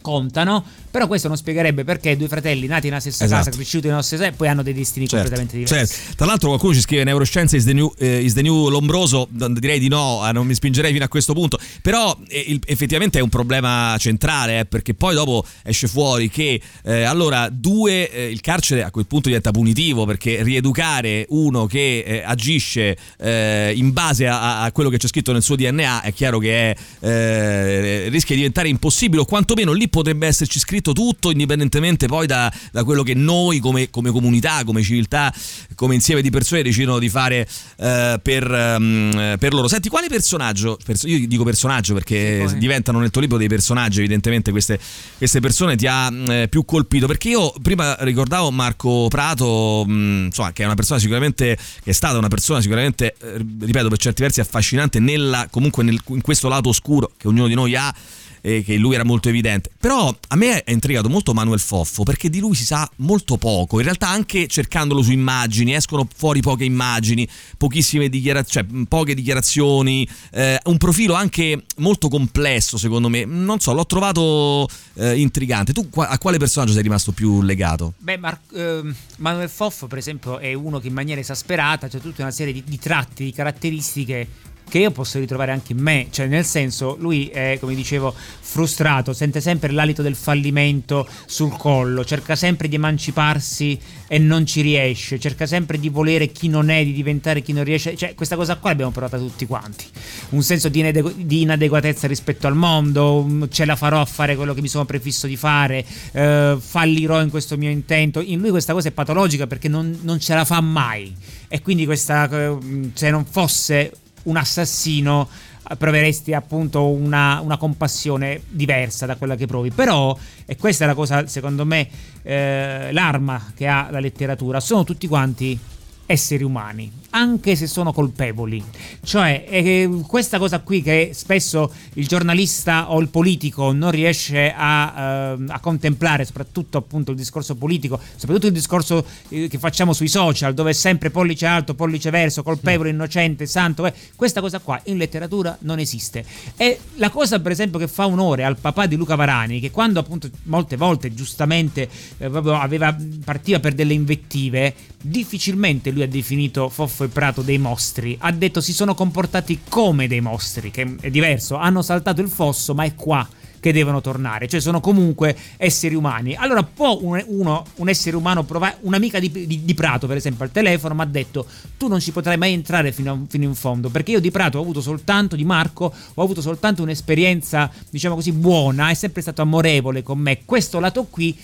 [0.00, 3.44] contano, però questo non spiegherebbe perché due fratelli nati nella stessa esatto.
[3.44, 5.94] casa, cresciuti nella stessa casa, poi hanno dei destini certo, completamente diversi.
[5.94, 6.14] Certo.
[6.16, 9.78] Tra l'altro qualcuno ci scrive neuroscienze is the new, eh, is the new Lombroso, direi
[9.78, 13.22] di no, eh, non mi spingerei fino a questo punto, però eh, il, effettivamente è
[13.22, 18.40] un problema centrale, eh, perché poi dopo esce fuori che eh, allora due, eh, il
[18.40, 24.72] carcere a quel punto diventa punitivo, perché rieducare uno che agisce in base a, a,
[24.72, 29.24] quello che c'è scritto nel suo DNA è chiaro che rischia di diventare impossibile o
[29.24, 34.10] quantomeno lì potrebbe esserci scritto tutto, indipendentemente poi da, da quello che noi come, come,
[34.10, 35.32] comunità, come civiltà,
[35.74, 39.68] come insieme di persone decidono di fare eh, per, um, per, loro.
[39.68, 44.50] Senti, quale personaggio, io dico personaggio perché sì, diventano nel tuo libro dei personaggi, evidentemente
[44.50, 44.78] queste,
[45.18, 50.24] queste persone ti ha eh, più colpito, perché io prima ricordavo Marco Prato, mh, mm,
[50.26, 53.98] insomma, che è una persona sicuramente, che è stata una persona sicuramente, eh, ripeto, per
[53.98, 57.94] certi versi affascinante nella, comunque nel, in questo lato oscuro che ognuno di noi ha
[58.40, 59.70] eh, che lui era molto evidente.
[59.78, 63.78] Però a me è intrigato molto Manuel Foffo perché di lui si sa molto poco.
[63.78, 70.08] In realtà anche cercandolo su immagini escono fuori poche immagini, pochissime dichiarazioni, cioè poche dichiarazioni,
[70.32, 73.24] eh, un profilo anche molto complesso secondo me.
[73.24, 75.72] Non so, l'ho trovato eh, intrigante.
[75.72, 77.94] Tu a quale personaggio sei rimasto più legato?
[77.98, 82.00] Beh, Mar- ehm, Manuel Foffo per esempio è uno che in maniera esasperata c'è cioè
[82.00, 84.28] tutta una serie di, di tratti, di caratteristiche
[84.70, 89.12] che io posso ritrovare anche in me, cioè nel senso lui è, come dicevo, frustrato,
[89.12, 95.18] sente sempre l'alito del fallimento sul collo, cerca sempre di emanciparsi e non ci riesce,
[95.18, 98.56] cerca sempre di volere chi non è, di diventare chi non riesce, cioè questa cosa
[98.56, 99.84] qua l'abbiamo provata tutti quanti,
[100.30, 104.54] un senso di, inadegu- di inadeguatezza rispetto al mondo, ce la farò a fare quello
[104.54, 108.72] che mi sono prefisso di fare, eh, fallirò in questo mio intento, in lui questa
[108.72, 111.14] cosa è patologica perché non, non ce la fa mai.
[111.52, 112.58] E quindi questa, eh,
[112.94, 113.92] se non fosse
[114.24, 115.28] un assassino
[115.76, 119.70] proveresti appunto una, una, compassione diversa da quella che provi.
[119.70, 121.88] Però, e questa è la cosa, secondo me,
[122.22, 125.58] eh, l'arma che ha la letteratura, sono tutti quanti
[126.06, 128.62] esseri umani, anche se sono colpevoli.
[129.02, 135.36] Cioè, eh, questa cosa qui che spesso il giornalista o il politico non riesce a,
[135.38, 140.08] eh, a, contemplare, soprattutto appunto il discorso politico, soprattutto il discorso eh, che facciamo sui
[140.08, 144.80] social, dove è sempre pollice alto, pollice verso, colpevole, innocente, santo, eh, questa cosa qua
[144.84, 146.24] in letteratura non esiste.
[146.56, 150.00] E la cosa, per esempio, che fa onore al papà di Luca Varani, che quando
[150.00, 156.68] appunto molte volte giustamente eh, aveva, partiva per delle invettive, difficilmente lui lui ha definito
[157.00, 161.10] Foffo e Prato dei mostri, ha detto si sono comportati come dei mostri, che è
[161.10, 163.26] diverso, hanno saltato il fosso ma è qua
[163.60, 166.34] che devono tornare, cioè sono comunque esseri umani.
[166.34, 170.44] Allora può un, uno, un essere umano provare, un'amica di, di, di, Prato per esempio
[170.44, 173.54] al telefono mi ha detto tu non ci potrai mai entrare fino, a, fino, in
[173.54, 178.14] fondo, perché io di Prato ho avuto soltanto, di Marco, ho avuto soltanto un'esperienza diciamo
[178.14, 181.36] così buona, è sempre stato amorevole con me, questo lato qui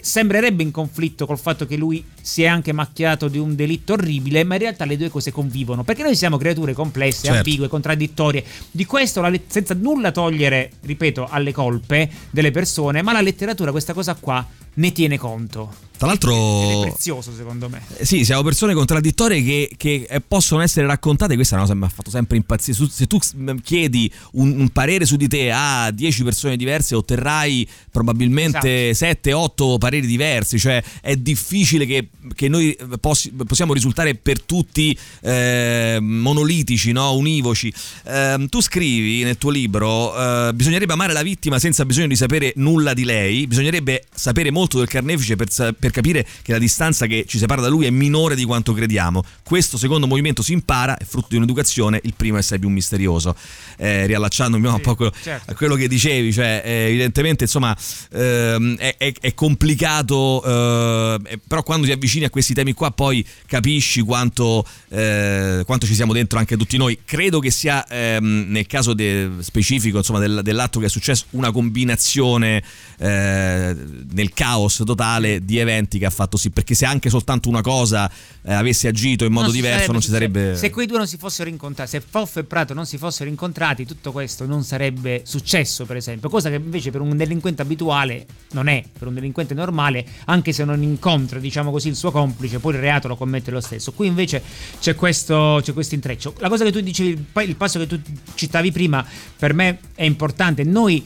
[0.00, 4.44] sembrerebbe in conflitto col fatto che lui si è anche macchiato di un delitto orribile,
[4.44, 7.36] ma in realtà le due cose convivono, perché noi siamo creature complesse, certo.
[7.36, 8.44] ambigue, contraddittorie.
[8.70, 13.92] Di questo, la, senza nulla togliere, ripeto, alle colpe delle persone, ma la letteratura questa
[13.92, 15.86] cosa qua ne tiene conto.
[15.98, 17.82] Tra l'altro, è prezioso secondo me.
[17.96, 21.34] Eh, sì, siamo persone contraddittorie che, che eh, possono essere raccontate.
[21.34, 22.88] Questa è una cosa che mi ha fatto sempre impazzire.
[22.88, 23.18] Se tu
[23.64, 29.28] chiedi un, un parere su di te a 10 persone diverse, otterrai probabilmente esatto.
[29.28, 30.60] 7-8 pareri diversi.
[30.60, 37.12] Cioè, è difficile che, che noi possi, possiamo risultare per tutti eh, monolitici, no?
[37.14, 37.74] univoci.
[38.04, 42.52] Eh, tu scrivi nel tuo libro: eh, bisognerebbe amare la vittima senza bisogno di sapere
[42.54, 43.48] nulla di lei.
[43.48, 47.62] Bisognerebbe sapere molto del carnefice per, per per capire che la distanza che ci separa
[47.62, 49.24] da lui è minore di quanto crediamo.
[49.42, 53.34] Questo secondo movimento si impara, è frutto di un'educazione, il primo è assai più misterioso.
[53.76, 55.50] Eh, riallacciandomi un po' certo.
[55.50, 57.76] a quello che dicevi, cioè, eh, evidentemente insomma
[58.12, 63.24] ehm, è, è, è, complicato, eh, però quando ti avvicini a questi temi qua poi
[63.46, 66.98] capisci quanto, eh, quanto ci siamo dentro anche tutti noi.
[67.04, 71.50] Credo che sia ehm, nel caso de, specifico insomma, del, dell'atto che è successo una
[71.50, 72.62] combinazione
[72.98, 73.76] eh,
[74.10, 77.60] nel caos totale di eventi eventi che ha fatto sì, perché se anche soltanto una
[77.60, 78.10] cosa
[78.42, 80.54] eh, avesse agito in modo non diverso non ci sarebbe...
[80.54, 83.30] Se, se, quei due non si fossero incontrati, se Foff e Prato non si fossero
[83.30, 88.26] incontrati, tutto questo non sarebbe successo, per esempio, cosa che invece per un delinquente abituale
[88.52, 92.58] non è, per un delinquente normale, anche se non incontra, diciamo così, il suo complice,
[92.58, 93.92] poi il reato lo commette lo stesso.
[93.92, 94.42] Qui invece
[94.80, 96.34] c'è questo, c'è questo intreccio.
[96.38, 98.00] La cosa che tu dicevi, il passo che tu
[98.34, 99.04] citavi prima,
[99.36, 100.64] per me è importante.
[100.64, 101.04] Noi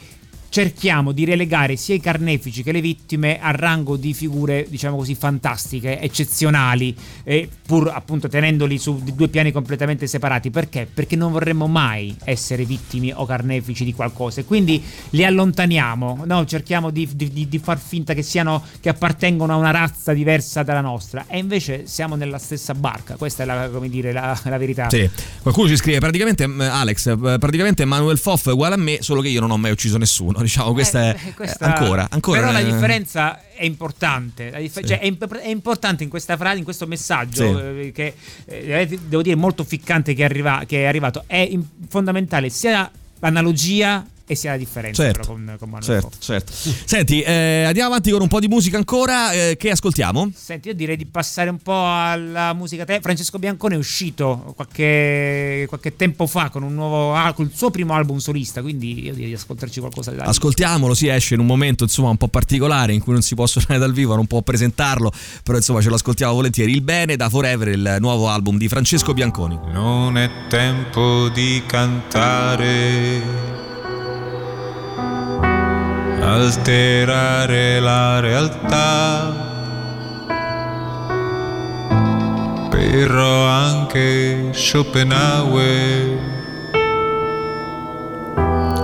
[0.52, 5.14] cerchiamo di relegare sia i carnefici che le vittime al rango di figure, diciamo così,
[5.14, 10.50] fantastiche, eccezionali, e pur appunto tenendoli su due piani completamente separati.
[10.50, 10.86] Perché?
[10.92, 16.44] Perché non vorremmo mai essere vittime o carnefici di qualcosa e quindi li allontaniamo, no?
[16.44, 20.82] cerchiamo di, di, di, far finta che siano che appartengono a una razza diversa dalla
[20.82, 23.16] nostra e invece siamo nella stessa barca.
[23.16, 24.90] Questa è la, come dire, la, la verità.
[24.90, 25.08] Sì.
[25.40, 29.28] Qualcuno ci scrive praticamente Alex, eh, praticamente Manuel Foff è uguale a me, solo che
[29.28, 31.74] io non ho mai ucciso nessuno diciamo, questa eh, è questa...
[31.74, 32.40] ancora, ancora.
[32.40, 34.87] Però la differenza è importante, dif- sì.
[34.87, 37.81] cioè è, imp- è, importante in questa frase, in questo messaggio sì.
[37.81, 38.14] eh, che
[38.46, 44.05] eh, devo dire molto ficcante che, arriva, che è arrivato, è in- fondamentale sia l'analogia
[44.33, 46.53] e sia la differenza certo, con, con certo, certo.
[46.53, 49.33] Senti, eh, andiamo avanti con un po' di musica ancora.
[49.33, 50.31] Eh, che ascoltiamo?
[50.35, 52.85] Senti, io direi di passare un po' alla musica.
[52.85, 53.01] Te.
[53.01, 57.95] Francesco Biancone è uscito qualche, qualche tempo fa con un nuovo con il suo primo
[57.95, 58.62] album solista.
[58.62, 62.16] Quindi io direi di ascoltarci qualcosa di Ascoltiamolo, si esce in un momento insomma un
[62.16, 65.81] po' particolare in cui non si può suonare dal vivo, non può presentarlo, però insomma
[65.81, 66.73] ce lo ascoltiamo volentieri.
[66.73, 69.59] Il bene da Forever, il nuovo album di Francesco Bianconi.
[69.73, 73.71] Non è tempo di cantare
[76.22, 79.50] alterare la realtà.
[82.70, 86.30] Però anche Schopenhauer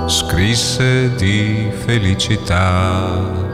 [0.06, 3.46] scrisse di felicità.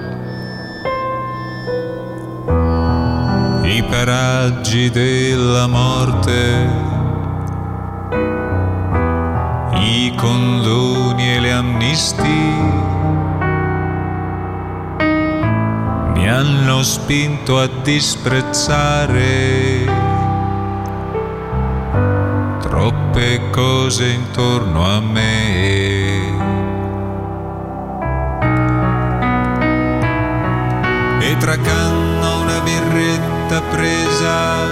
[3.62, 6.92] I paraggi della morte
[9.81, 12.84] i condoni e le amnistie
[16.35, 19.85] hanno spinto a disprezzare
[22.61, 26.33] troppe cose intorno a me.
[31.20, 34.64] E tra canna una birretta presa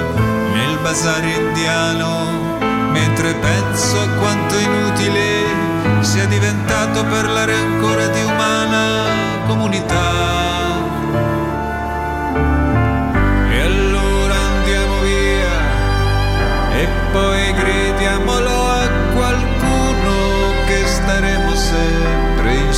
[0.53, 2.59] nel bazar indiano,
[2.91, 10.72] mentre penso a quanto inutile sia diventato parlare ancora di umana comunità.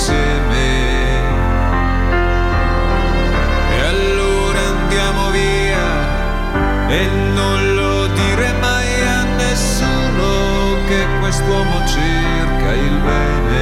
[0.05, 0.67] Insieme.
[3.73, 12.99] E allora andiamo via e non lo dire mai a nessuno che quest'uomo cerca il
[12.99, 13.54] bene.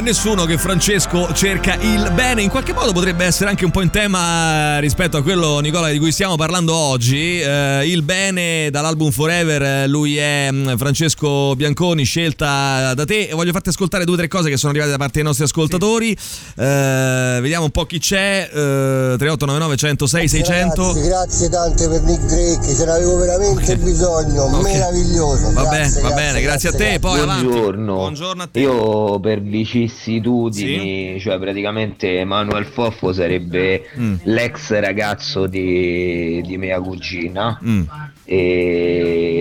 [0.00, 2.42] Nessuno che Francesco cerca il bene.
[2.42, 5.98] In qualche modo potrebbe essere anche un po' in tema rispetto a quello, Nicola, di
[5.98, 7.40] cui stiamo parlando oggi.
[7.40, 13.28] Eh, il bene dall'album Forever, eh, lui è mm, Francesco Bianconi, scelta da te.
[13.28, 15.44] E voglio farti ascoltare due o tre cose che sono arrivate da parte dei nostri
[15.44, 16.10] ascoltatori.
[16.10, 18.48] Eh, vediamo un po' chi c'è.
[18.52, 20.82] Eh, 3899 106 600.
[20.82, 24.62] Ragazzi, grazie tante per Nick Drake, ce l'avevo veramente bisogno, Ok.
[24.62, 25.52] meraviglioso.
[25.52, 26.98] Va grazie, bene, va bene, grazie a te.
[26.98, 27.44] Poi avanti.
[27.46, 27.94] Buongiorno.
[27.94, 28.60] Buongiorno a te.
[28.60, 29.40] Io per
[29.84, 34.14] vicissitudini, cioè praticamente Manuel Foffo sarebbe Mm.
[34.24, 37.82] l'ex ragazzo di, di mia cugina Mm.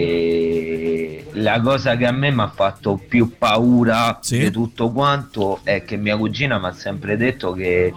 [0.03, 4.37] e la cosa che a me mi ha fatto più paura Sì.
[4.39, 7.91] di tutto quanto è che mia cugina mi ha sempre detto che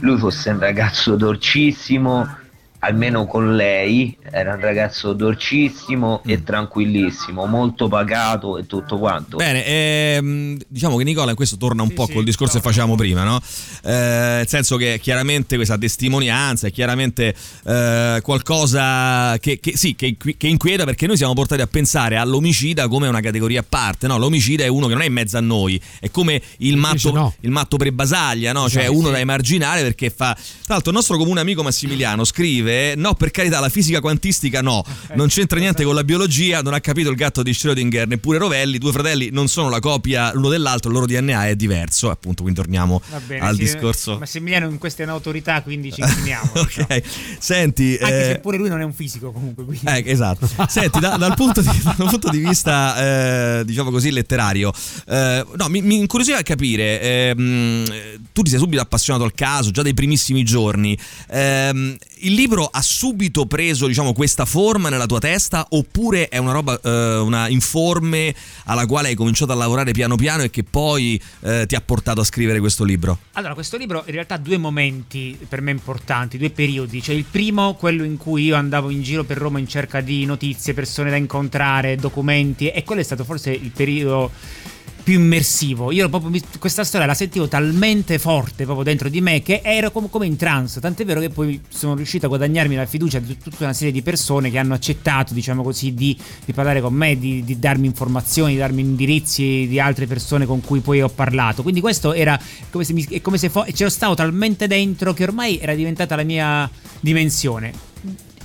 [0.00, 2.26] lui fosse un ragazzo dolcissimo
[2.80, 6.30] almeno con lei era un ragazzo dolcissimo Mm.
[6.30, 9.36] e tranquillissimo, molto pagato e tutto quanto.
[9.36, 12.60] Bene, ehm, diciamo che Nicola in questo torna un Sì, po' sì, col discorso che
[12.62, 12.72] torna.
[12.76, 13.40] facevamo prima, no?
[13.84, 13.90] Eh,
[14.40, 20.46] nel senso che chiaramente questa testimonianza è chiaramente eh, qualcosa che, che- sì, che, che
[20.46, 24.18] inquieta perché noi siamo portati a pensare all'omicida come una categoria a parte, no?
[24.18, 27.34] L'omicida è uno che non è in mezzo a noi, è come il matto, no.
[27.40, 28.68] il matto pre-basaglia, no?
[28.68, 29.12] Cioè Esatto, uno sì.
[29.12, 30.34] da emarginare perché fa...
[30.34, 34.62] Tra l'altro il nostro comune amico Massimiliano scrive scrive: No, per carità, la fisica quantistica
[34.62, 36.62] no, non c'entra niente con la biologia.
[36.62, 38.78] Non ha capito il gatto di Schrödinger, neppure Rovelli.
[38.78, 42.10] Due fratelli non sono la copia l'uno dell'altro, il loro DNA è diverso.
[42.10, 44.18] Appunto, quindi torniamo bene, al sì, discorso.
[44.18, 46.52] Massimiliano in questa è un'autorità, quindi ci incliniamo.
[46.54, 46.86] diciamo.
[46.88, 47.02] ok,
[47.38, 47.98] senti.
[48.00, 49.64] Anche eh, se pure lui non è un fisico comunque.
[49.64, 49.86] Quindi.
[49.86, 50.48] eh, esatto.
[50.68, 54.72] Senti, da- dal, punto di, dal punto di vista, eh, diciamo così, letterario,
[55.08, 57.00] eh, no, mi, mi incuriosiva capire.
[57.00, 60.96] ehm, tu ti sei subito appassionato al caso, già dai primissimi giorni.
[61.30, 66.52] Ehm, il libro ha subito preso, diciamo, questa forma nella tua testa, oppure è una
[66.52, 68.34] roba, eh, una informe
[68.64, 72.20] alla quale hai cominciato a lavorare piano piano e che poi eh, ti ha portato
[72.20, 73.18] a scrivere questo libro?
[73.32, 77.02] Allora, questo libro in realtà ha due momenti per me importanti, due periodi.
[77.02, 80.24] Cioè il primo, quello in cui io andavo in giro per Roma in cerca di
[80.24, 84.30] notizie, persone da incontrare, documenti, e quello è stato forse il periodo
[85.02, 85.90] più immersivo.
[85.92, 90.08] Io proprio questa storia la sentivo talmente forte proprio dentro di me che ero come,
[90.08, 90.80] come in trance.
[90.80, 94.02] Tant'è vero che poi sono riuscito a guadagnarmi la fiducia di tutta una serie di
[94.02, 98.52] persone che hanno accettato, diciamo così, di, di parlare con me, di, di darmi informazioni,
[98.52, 101.62] di darmi indirizzi di altre persone con cui poi ho parlato.
[101.62, 102.38] Quindi questo era
[102.70, 106.16] come se, mi, come se fo- ce lo stavo talmente dentro che ormai era diventata
[106.16, 106.70] la mia
[107.00, 107.88] dimensione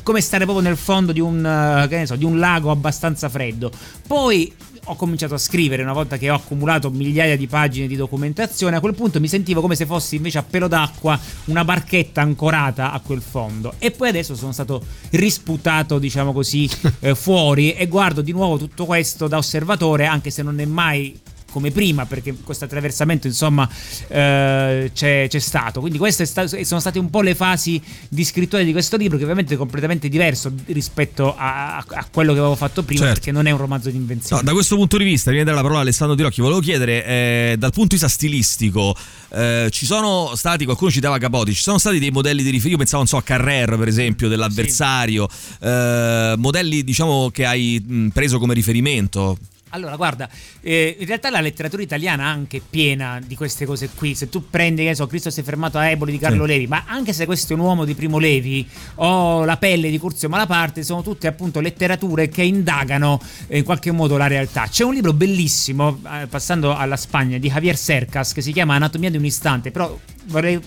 [0.06, 3.72] come stare proprio nel fondo di un, so, di un lago abbastanza freddo.
[4.06, 4.54] Poi
[4.86, 8.76] ho cominciato a scrivere una volta che ho accumulato migliaia di pagine di documentazione.
[8.76, 12.92] A quel punto mi sentivo come se fossi invece a pelo d'acqua una barchetta ancorata
[12.92, 13.74] a quel fondo.
[13.80, 16.70] E poi adesso sono stato risputato, diciamo così,
[17.00, 21.20] eh, fuori e guardo di nuovo tutto questo da osservatore, anche se non è mai
[21.56, 23.68] come prima perché questo attraversamento insomma
[24.10, 25.80] eh, c'è, c'è stato.
[25.80, 29.24] Quindi queste sta- sono state un po' le fasi di scrittura di questo libro che
[29.24, 33.14] ovviamente è completamente diverso rispetto a, a- quello che avevo fatto prima Certo.
[33.16, 35.62] perché non è un romanzo di No, invenzione da questo punto di vista, dare la
[35.62, 38.94] parola a Alessandro Tirocchi, volevo chiedere, eh, dal punto di vista stilistico,
[39.30, 42.78] eh, ci sono stati, qualcuno citava Capote, ci sono stati dei modelli di riferimento, io
[42.78, 45.28] pensavo, non so, a Carrer per esempio, dell'avversario,
[45.62, 49.38] eh, modelli diciamo che hai mh, preso come riferimento.
[49.76, 50.30] Allora, guarda,
[50.62, 54.16] eh, in realtà la letteratura italiana è anche piena di queste cose qui.
[54.16, 56.52] Se tu prendi, che so, Cristo si è fermato a Eboli di Carlo Sì.
[56.52, 58.66] Levi, ma anche se questo è un uomo di Primo Levi
[58.96, 63.92] o La pelle di Curzio Malaparte, sono tutte appunto letterature che indagano eh, in qualche
[63.92, 64.68] modo la realtà.
[64.70, 69.10] C'è un libro bellissimo, eh, passando alla Spagna, di Javier Cercas, che si chiama Anatomia
[69.12, 70.60] di un istante, però vorrei,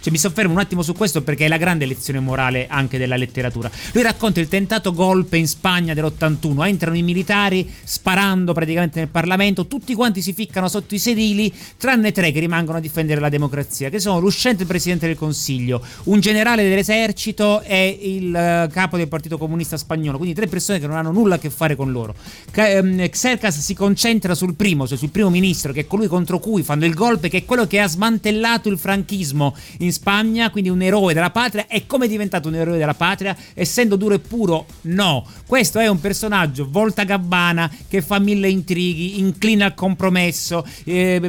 [0.00, 3.16] cioè, mi soffermo un attimo su questo perché è la grande lezione morale anche della
[3.16, 3.70] letteratura.
[3.92, 9.66] Lui racconta il tentato golpe in Spagna dell'81, entrano i militari sparando praticamente nel Parlamento,
[9.66, 13.88] tutti quanti si ficcano sotto i sedili, tranne tre che rimangono a difendere la democrazia,
[13.88, 19.38] che sono l'uscente presidente del Consiglio, un generale dell'esercito e il eh, capo del Partito
[19.38, 22.14] Comunista Spagnolo, quindi tre persone che non hanno nulla a che fare con loro.
[22.54, 26.62] Ehm, Xercas si concentra sul primo, cioè sul primo ministro, che è colui contro cui
[26.62, 30.80] fanno il golpe, che è quello che ha smantellato il franchismo in Spagna, quindi un
[30.80, 31.66] eroe della patria.
[31.66, 33.36] E come è diventato un eroe della patria?
[33.54, 34.66] Essendo duro e puro?
[34.82, 35.26] No.
[35.46, 41.20] Questo è un personaggio volta gabbana che fa mille intrighi, inclina al compromesso, eh,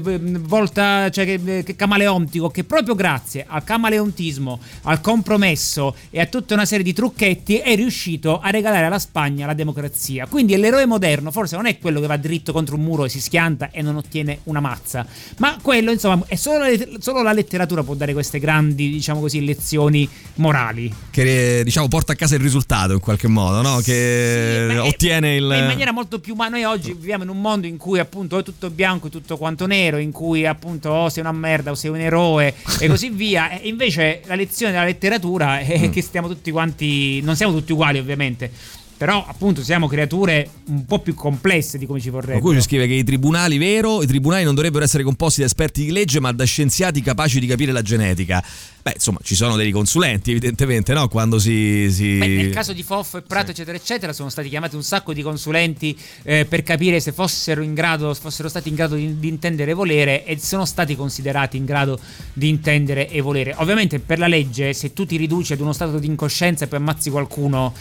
[0.41, 6.53] volta, cioè che, che camaleontico, che proprio grazie al camaleontismo, al compromesso e a tutta
[6.53, 10.27] una serie di trucchetti è riuscito a regalare alla Spagna la democrazia.
[10.27, 13.19] Quindi l'eroe moderno forse non è quello che va dritto contro un muro e si
[13.19, 15.05] schianta e non ottiene una mazza,
[15.37, 16.69] ma quello insomma è solo la,
[16.99, 17.33] solo la
[17.63, 20.93] letteratura può dare queste grandi, diciamo così, lezioni morali.
[21.09, 23.79] Che diciamo porta a casa il risultato in qualche modo, no?
[23.79, 25.43] Che Sì, ottiene il.
[25.43, 26.51] in maniera molto più umana.
[26.57, 29.65] Noi oggi viviamo in un mondo in cui appunto è tutto bianco e tutto quanto
[29.65, 33.49] nero, in cui appunto oh, sei una merda o sei un eroe e così via.
[33.59, 35.65] E invece la lezione della letteratura Mm.
[35.83, 38.51] è che stiamo tutti quanti, non siamo tutti uguali ovviamente.
[39.03, 42.39] Però appunto siamo creature un po' più complesse di come ci vorrebbe.
[42.39, 45.83] Qualcuno ci scrive che i tribunali, vero, i tribunali non dovrebbero essere composti da esperti
[45.83, 48.41] di legge, ma da scienziati capaci di capire la genetica.
[48.81, 51.09] Beh, insomma, ci sono dei consulenti, evidentemente, no?
[51.09, 51.89] Quando si.
[51.91, 52.17] si...
[52.17, 55.21] Beh, nel caso di Foffo e Prato, eccetera, eccetera, sono stati chiamati un sacco di
[55.21, 59.71] consulenti eh, per capire se fossero in grado, fossero stati in grado di, di intendere
[59.71, 61.99] e volere, e sono stati considerati in grado
[62.31, 63.53] di intendere e volere.
[63.57, 66.79] Ovviamente, per la legge, se tu ti riduci ad uno stato di incoscienza e poi
[66.79, 67.73] ammazzi qualcuno.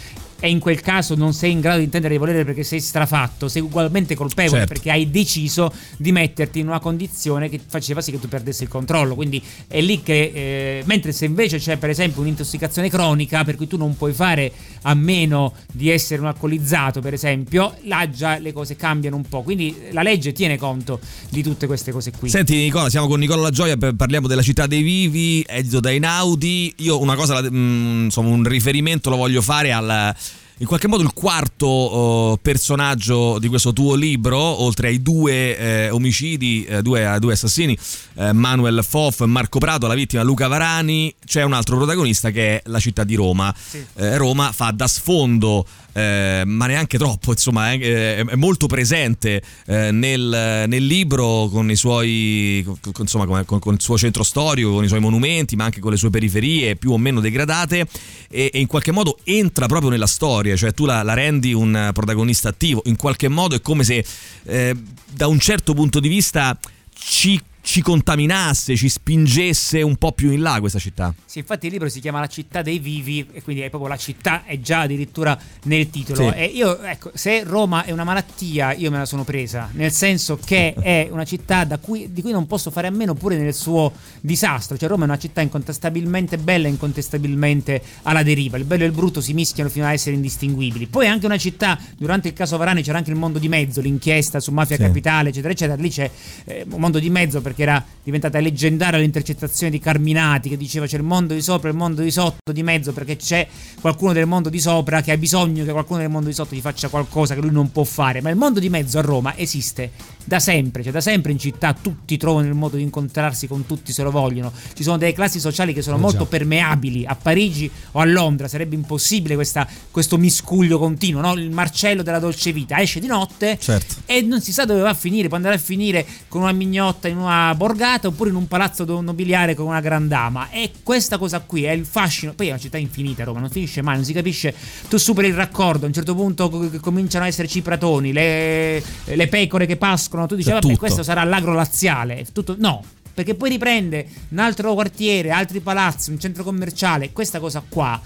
[0.44, 2.80] E in quel caso non sei in grado di intendere e di volere perché sei
[2.80, 4.74] strafatto, sei ugualmente colpevole Certo.
[4.74, 8.68] perché hai deciso di metterti in una condizione che faceva sì che tu perdessi il
[8.68, 9.14] controllo.
[9.14, 13.68] Quindi è lì che, eh, mentre se invece c'è per esempio un'intossicazione cronica, per cui
[13.68, 14.50] tu non puoi fare
[14.82, 19.42] a meno di essere un alcolizzato, per esempio, là già le cose cambiano un po'.
[19.42, 20.98] Quindi la legge tiene conto
[21.30, 22.28] di tutte queste cose qui.
[22.28, 26.74] Senti Nicola, siamo con Nicola La Gioia, parliamo della città dei vivi, edito da Einaudi.
[26.78, 30.12] Io una cosa, mm, insomma un riferimento lo voglio fare al,
[30.58, 35.90] in qualche modo il quarto oh, personaggio di questo tuo libro, oltre ai due eh,
[35.90, 37.76] omicidi, eh, due, due, assassini,
[38.14, 42.62] eh, Manuel Foff, Marco Prato, la vittima Luca Varani, c'è un altro protagonista che è
[42.66, 43.52] la città di Roma.
[43.56, 43.84] Sì.
[43.96, 49.90] Eh, Roma fa da sfondo eh, ma neanche troppo, insomma, è, è molto presente eh,
[49.90, 54.84] nel, nel, libro con i suoi, con, insomma, con, con, il suo centro storico, con
[54.84, 57.86] i suoi monumenti, ma anche con le sue periferie più o meno degradate
[58.28, 61.90] e, e in qualche modo entra proprio nella storia, cioè tu la, la, rendi un
[61.92, 64.04] protagonista attivo, in qualche modo è come se
[64.44, 64.74] eh,
[65.10, 66.58] da un certo punto di vista
[66.94, 71.14] ci ci contaminasse, ci spingesse un po' più in là questa città.
[71.24, 73.96] Sì, infatti il libro si chiama La città dei vivi e quindi è proprio la
[73.96, 76.30] città è già addirittura nel titolo.
[76.30, 76.36] Sì.
[76.36, 80.38] E io, ecco, se Roma è una malattia, io me la sono presa, nel senso
[80.44, 83.92] che è una città cui, di cui non posso fare a meno pure nel suo
[84.20, 84.76] disastro.
[84.76, 88.56] Cioè Roma è una città incontestabilmente bella e incontestabilmente alla deriva.
[88.56, 90.86] Il bello e il brutto si mischiano fino a essere indistinguibili.
[90.86, 93.80] Poi è anche una città, durante il caso Varani c'era anche il mondo di mezzo,
[93.80, 94.82] l'inchiesta su Mafia sì.
[94.82, 95.80] Capitale, eccetera, eccetera.
[95.80, 96.10] Lì c'è
[96.44, 100.86] eh, un mondo di mezzo per perché era diventata leggendaria l'intercettazione di Carminati che diceva
[100.86, 103.46] c'è il mondo di sopra e il mondo di sotto di mezzo perché c'è
[103.80, 106.60] qualcuno del mondo di sopra che ha bisogno che qualcuno del mondo di sotto gli
[106.60, 108.20] faccia qualcosa che lui non può fare.
[108.20, 109.90] Ma il mondo di mezzo a Roma esiste
[110.24, 113.92] da sempre cioè da sempre in città tutti trovano il modo di incontrarsi con tutti
[113.92, 117.70] se lo vogliono ci sono delle classi sociali che sono eh molto permeabili a Parigi
[117.92, 121.34] o a Londra sarebbe impossibile questa, questo miscuglio continuo no?
[121.34, 123.96] il Marcello della dolce vita esce di notte certo.
[124.06, 127.08] e non si sa dove va a finire può andare a finire con una mignotta
[127.08, 130.50] in una borgata oppure in un palazzo nobiliare con una grandama.
[130.50, 132.34] E questa cosa qui è il fascino.
[132.34, 134.54] Poi è una città infinita, Roma, non finisce mai, non si capisce.
[134.88, 136.50] Tu superi il raccordo, a un certo punto
[136.80, 140.11] cominciano a esserci i pratoni, le, le pecore che pascono.
[140.26, 140.76] Tu dici, vabbè, tutto.
[140.76, 142.26] questo sarà l'agro laziale.
[142.32, 142.82] Tutto, no,
[143.14, 148.00] perché poi riprende un altro quartiere, altri palazzi, un centro commerciale, questa cosa qua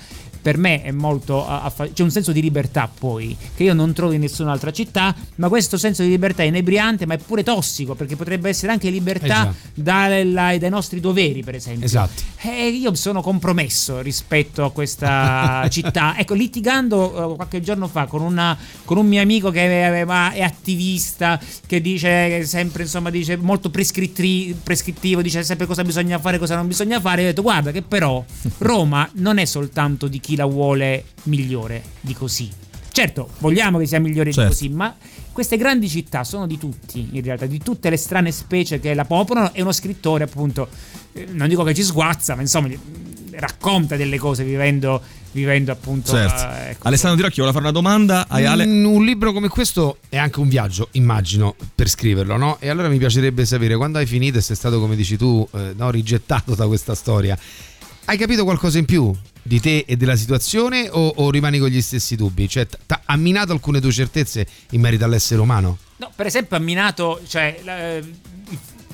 [0.46, 4.12] per me è molto affa- c'è un senso di libertà poi che io non trovo
[4.12, 8.14] in nessun'altra città ma questo senso di libertà è inebriante ma è pure tossico perché
[8.14, 11.84] potrebbe essere anche libertà eh dai, dai nostri doveri per esempio.
[11.84, 12.22] Esatto.
[12.42, 16.16] E io sono compromesso rispetto a questa città.
[16.16, 20.42] Ecco litigando uh, qualche giorno fa con, una, con, un mio amico che è, è
[20.42, 26.68] attivista che dice sempre insomma dice molto prescrittivo dice sempre cosa bisogna fare cosa non
[26.68, 28.24] bisogna fare ho detto guarda che però
[28.58, 32.50] Roma non è soltanto di chi la vuole migliore di così.
[32.92, 34.48] Certo, vogliamo che sia migliore certo.
[34.48, 34.96] di così, ma
[35.32, 39.04] queste grandi città sono di tutti, in realtà, di tutte le strane specie che la
[39.04, 40.68] popolano e uno scrittore, appunto,
[41.12, 42.68] eh, non dico che ci sguazza, ma insomma
[43.32, 45.00] racconta delle cose vivendo,
[45.32, 46.12] vivendo appunto.
[46.12, 46.42] Certo.
[46.42, 46.88] Uh, ecco.
[46.88, 48.26] Alessandro Tirocchi, vuole fare una domanda?
[48.28, 48.66] Hai Ale?
[48.66, 52.56] Mm, un libro come questo è anche un viaggio, immagino, per scriverlo, no?
[52.60, 55.74] E allora mi piacerebbe sapere quando hai finito e sei stato, come dici tu, eh,
[55.76, 57.38] no, rigettato da questa storia.
[58.08, 59.14] Hai capito qualcosa in più?
[59.46, 62.48] di te e della situazione o, o rimani con gli stessi dubbi?
[62.48, 62.66] Cioè,
[63.04, 65.78] ha minato alcune tue certezze in merito all'essere umano?
[65.98, 68.02] No, per esempio ha minato, cioè,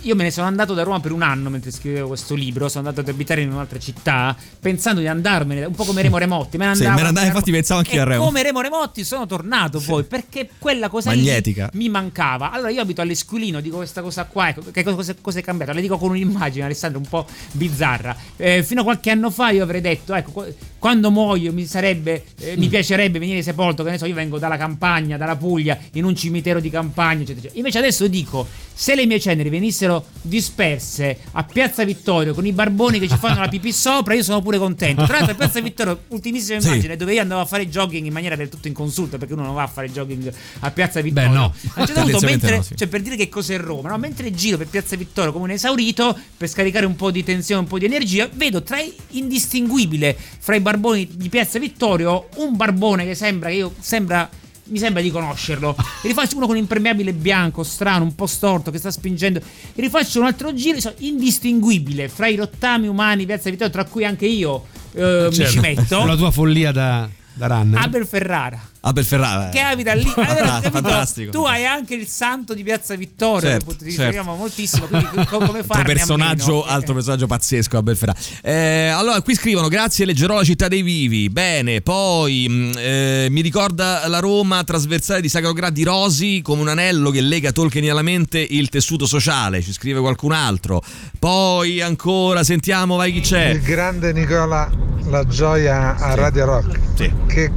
[0.02, 2.68] io me ne sono andato da Roma per un anno mentre scrivevo questo libro.
[2.68, 6.56] Sono andato ad abitare in un'altra città pensando di andarmene, un po' come Remo Remotti.
[6.56, 8.24] Me ne andavo, sì, me ne andavo, infatti pensavo anche a Remo.
[8.24, 9.86] Come Remo Remotti sono tornato sì.
[9.86, 11.70] poi perché quella cosa Magnetica.
[11.74, 12.50] mi mancava.
[12.50, 15.72] Allora io abito all'Esquilino, dico questa cosa qua, ecco, che cosa, cosa, è cambiato?
[15.72, 18.16] Le dico con un'immagine, Alessandro, un po' bizzarra.
[18.36, 20.46] Eh, fino a qualche anno fa io avrei detto, ecco,
[20.78, 22.70] quando muoio mi sarebbe, eh, mi mm.
[22.70, 26.58] piacerebbe venire sepolto, che ne so, io vengo dalla campagna, dalla Puglia, in un cimitero
[26.58, 27.58] di campagna, eccetera, eccetera.
[27.58, 32.52] Invece adesso dico, se le mie ceneri venissero disperse perse a Piazza Vittorio con i
[32.52, 35.04] barboni che ci fanno la pipì sopra, io sono pure contento.
[35.04, 36.96] Tra l'altro, a Piazza Vittorio, ultimissima immagine, sì.
[36.96, 39.62] dove io andavo a fare jogging in maniera del tutto inconsulta, perché uno non va
[39.62, 41.30] a fare jogging a Piazza Vittorio.
[41.30, 41.54] Beh, no.
[41.74, 42.76] A un certo punto, mentre, no, sì.
[42.76, 43.98] cioè, per dire che cos'è Roma, no?
[43.98, 47.66] mentre giro per Piazza Vittorio come un esaurito, per scaricare un po' di tensione, un
[47.66, 48.78] po' di energia, vedo tra
[49.10, 54.28] indistinguibile fra i barboni di Piazza Vittorio un barbone che sembra che io sembra
[54.72, 55.76] mi sembra di conoscerlo.
[56.02, 59.38] E rifaccio uno con impermeabile bianco, strano, un po' storto, che sta spingendo.
[59.38, 64.26] E rifaccio un altro giro, indistinguibile fra i rottami umani, Piazza Vittorio, tra cui anche
[64.26, 64.64] io
[64.94, 65.38] eh, certo.
[65.38, 66.04] mi ci metto.
[66.04, 67.80] La tua follia da, da runner.
[67.80, 68.70] Abel Ferrara.
[68.84, 69.48] Abel Ferrara.
[69.48, 70.10] Che abita lì.
[70.32, 71.30] Allora, fantastico.
[71.30, 73.50] Tu hai anche il santo di Piazza Vittorio.
[73.50, 74.22] Certo, ti certo.
[74.22, 74.86] moltissimo.
[74.86, 75.82] Quindi, come fare?
[75.84, 78.18] personaggio, altro personaggio pazzesco, Abel Ferrara.
[78.40, 81.28] Eh, allora, qui scrivono: Grazie, leggerò la città dei vivi.
[81.28, 87.10] Bene, poi mm, eh, mi ricorda la Roma trasversale di Sacrogradi Rosi come un anello
[87.10, 89.60] che lega tolkienianamente il tessuto sociale.
[89.60, 90.82] Ci scrive qualcun altro.
[91.18, 93.48] Poi ancora, sentiamo, vai chi c'è.
[93.48, 94.70] Il grande Nicola,
[95.04, 96.78] la gioia a Radio Rock.
[96.96, 97.12] Sì.
[97.26, 97.50] Che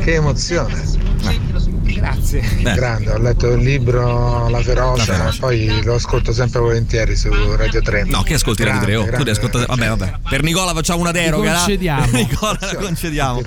[0.00, 0.82] che emozione!
[1.94, 2.40] Grazie.
[2.62, 2.74] Beh.
[2.74, 5.40] Grande, ho letto il libro La Ferocia, La Ferocia.
[5.40, 8.04] poi lo ascolto sempre volentieri su Radio 3.
[8.04, 8.96] No, che ascolti Radio 3?
[8.96, 9.66] Oh, tu Grande, ascoltare.
[9.66, 10.12] Vabbè, vabbè.
[10.28, 11.50] Per Nicola facciamo una deroga.
[11.52, 11.56] là.
[11.58, 12.06] concediamo.
[12.12, 13.42] Nicola la concediamo.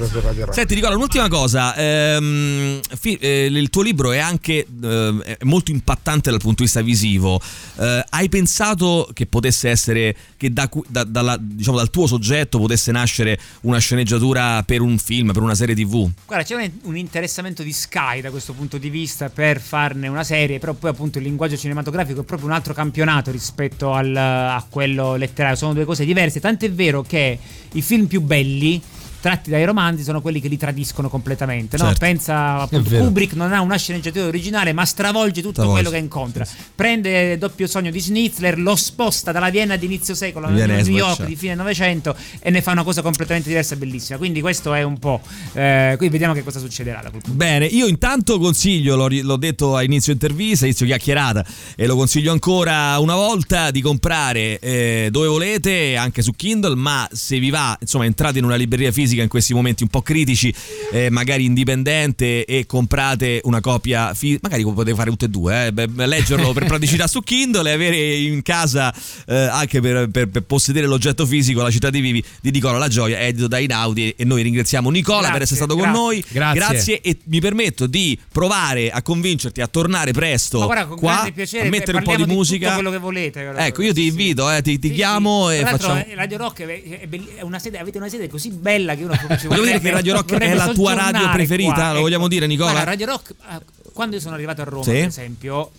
[0.52, 5.72] Senti Nicola, un'ultima cosa, ehm, fi- eh, il tuo libro è anche eh, è molto
[5.72, 7.39] impattante dal punto di vista visivo,
[7.78, 12.92] Eh, hai pensato che potesse essere, che da, da- dalla- diciamo, dal tuo soggetto potesse
[12.92, 16.10] nascere una sceneggiatura per un film, per una serie tv?
[16.26, 20.24] Guarda, c'è un, un interessamento di Sky da questo punto di vista per farne una
[20.24, 24.66] serie, però poi appunto il linguaggio cinematografico è proprio un altro campionato rispetto al- a
[24.70, 27.38] quello letterario, sono due cose diverse, tant'è vero che
[27.74, 28.82] i film più belli
[29.22, 31.78] tratti dai romanzi sono quelli che li tradiscono completamente.
[31.78, 31.86] No?
[31.86, 32.00] Certo.
[32.00, 32.98] Pensa appunto.
[32.98, 35.82] Kubrick non ha una sceneggiatura originale, ma stravolge tutto Stravolge.
[35.82, 36.46] quello che incontra.
[36.76, 41.26] Prende Doppio Sogno di Schnitzler, lo sposta dalla Vienna di inizio secolo a New York
[41.26, 44.18] di fine Novecento e ne fa una cosa completamente diversa e bellissima.
[44.18, 45.22] Quindi questo è un po'.
[45.54, 47.38] Eh, quindi vediamo che cosa succederà da quel punto.
[47.38, 51.46] Bene, io intanto consiglio, l'ho, l'ho detto a inizio intervista, inizio chiacchierata
[51.76, 57.08] e lo consiglio ancora una volta di comprare eh, dove volete, anche su Kindle, ma
[57.12, 60.53] se vi va, insomma, entrate in una libreria fisica in questi momenti un po' critici,
[60.91, 65.72] eh, magari indipendente e comprate una copia, fi- magari potete fare tutte e due, eh,
[65.74, 68.93] beh, leggerlo per praticità su Kindle e avere in casa
[69.28, 72.88] eh, anche per, per- per possedere l'oggetto fisico, la città di Vivi di Nicola La
[72.88, 76.01] Gioia, edito da Inaudi e noi ringraziamo Nicola per Grazie, essere stato con grazie.
[76.01, 76.24] noi.
[76.30, 76.59] Grazie.
[76.59, 81.30] Grazie e mi permetto di provare a convincerti a tornare presto Ma guarda, con qua
[81.34, 82.74] piacere, a mettere un po' di tutto musica.
[82.74, 83.53] quello che volete.
[83.57, 85.55] Ecco, io ti invito, eh, ti, ti Sì, chiamo sì.
[85.57, 88.95] e facciamo eh, Radio Rock è, belli- è una sede, avete una sede così bella
[88.95, 91.74] che uno ci Volevo dire che Radio Rock è la tua radio preferita?
[91.74, 92.02] qua, Lo ecco.
[92.02, 92.72] vogliamo dire, Nicola?
[92.72, 93.60] Guarda, Radio Rock, eh,
[93.93, 94.91] quando io sono arrivato a Roma, Sì.
[94.91, 95.72] per esempio,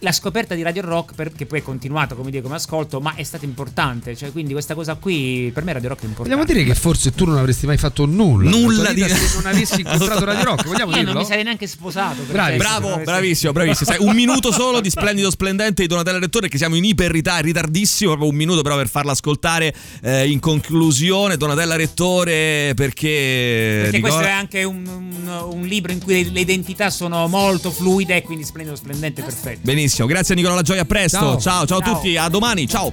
[0.00, 3.14] la scoperta di Radio Rock, per- che poi è continuato come dire come ascolto, ma
[3.14, 4.14] è stata importante.
[4.14, 6.36] Cioè, quindi questa cosa qui, per me Radio Rock è importante.
[6.38, 8.50] Vogliamo dire che forse tu non avresti mai fatto nulla.
[8.50, 10.66] Nulla di- se non avessi incontrato Radio Rock.
[10.66, 11.20] Vogliamo Io non dirlo?
[11.20, 12.22] mi sarei neanche sposato.
[12.22, 12.54] per Bravi.
[12.56, 13.90] esempio, Bravo, non avessi- bravissimo, bravissimo.
[13.90, 17.46] Sai, un minuto solo di splendido splendente di Donatella Rettore che siamo in iper ritardo,
[17.46, 23.96] ritardissimo, proprio un minuto però per farla ascoltare eh, in conclusione Donatella Rettore perché, Perché
[23.96, 28.16] Nicola- questo è anche un, un- un libro in cui le identità sono molto fluide
[28.16, 29.60] e quindi splendido, splendente, perfetto.
[29.62, 31.18] Benissimo, grazie Nicola La Gioia, a presto.
[31.18, 31.38] Ciao.
[31.38, 31.94] ciao, ciao a Ciao.
[31.94, 32.92] tutti, a domani, ciao.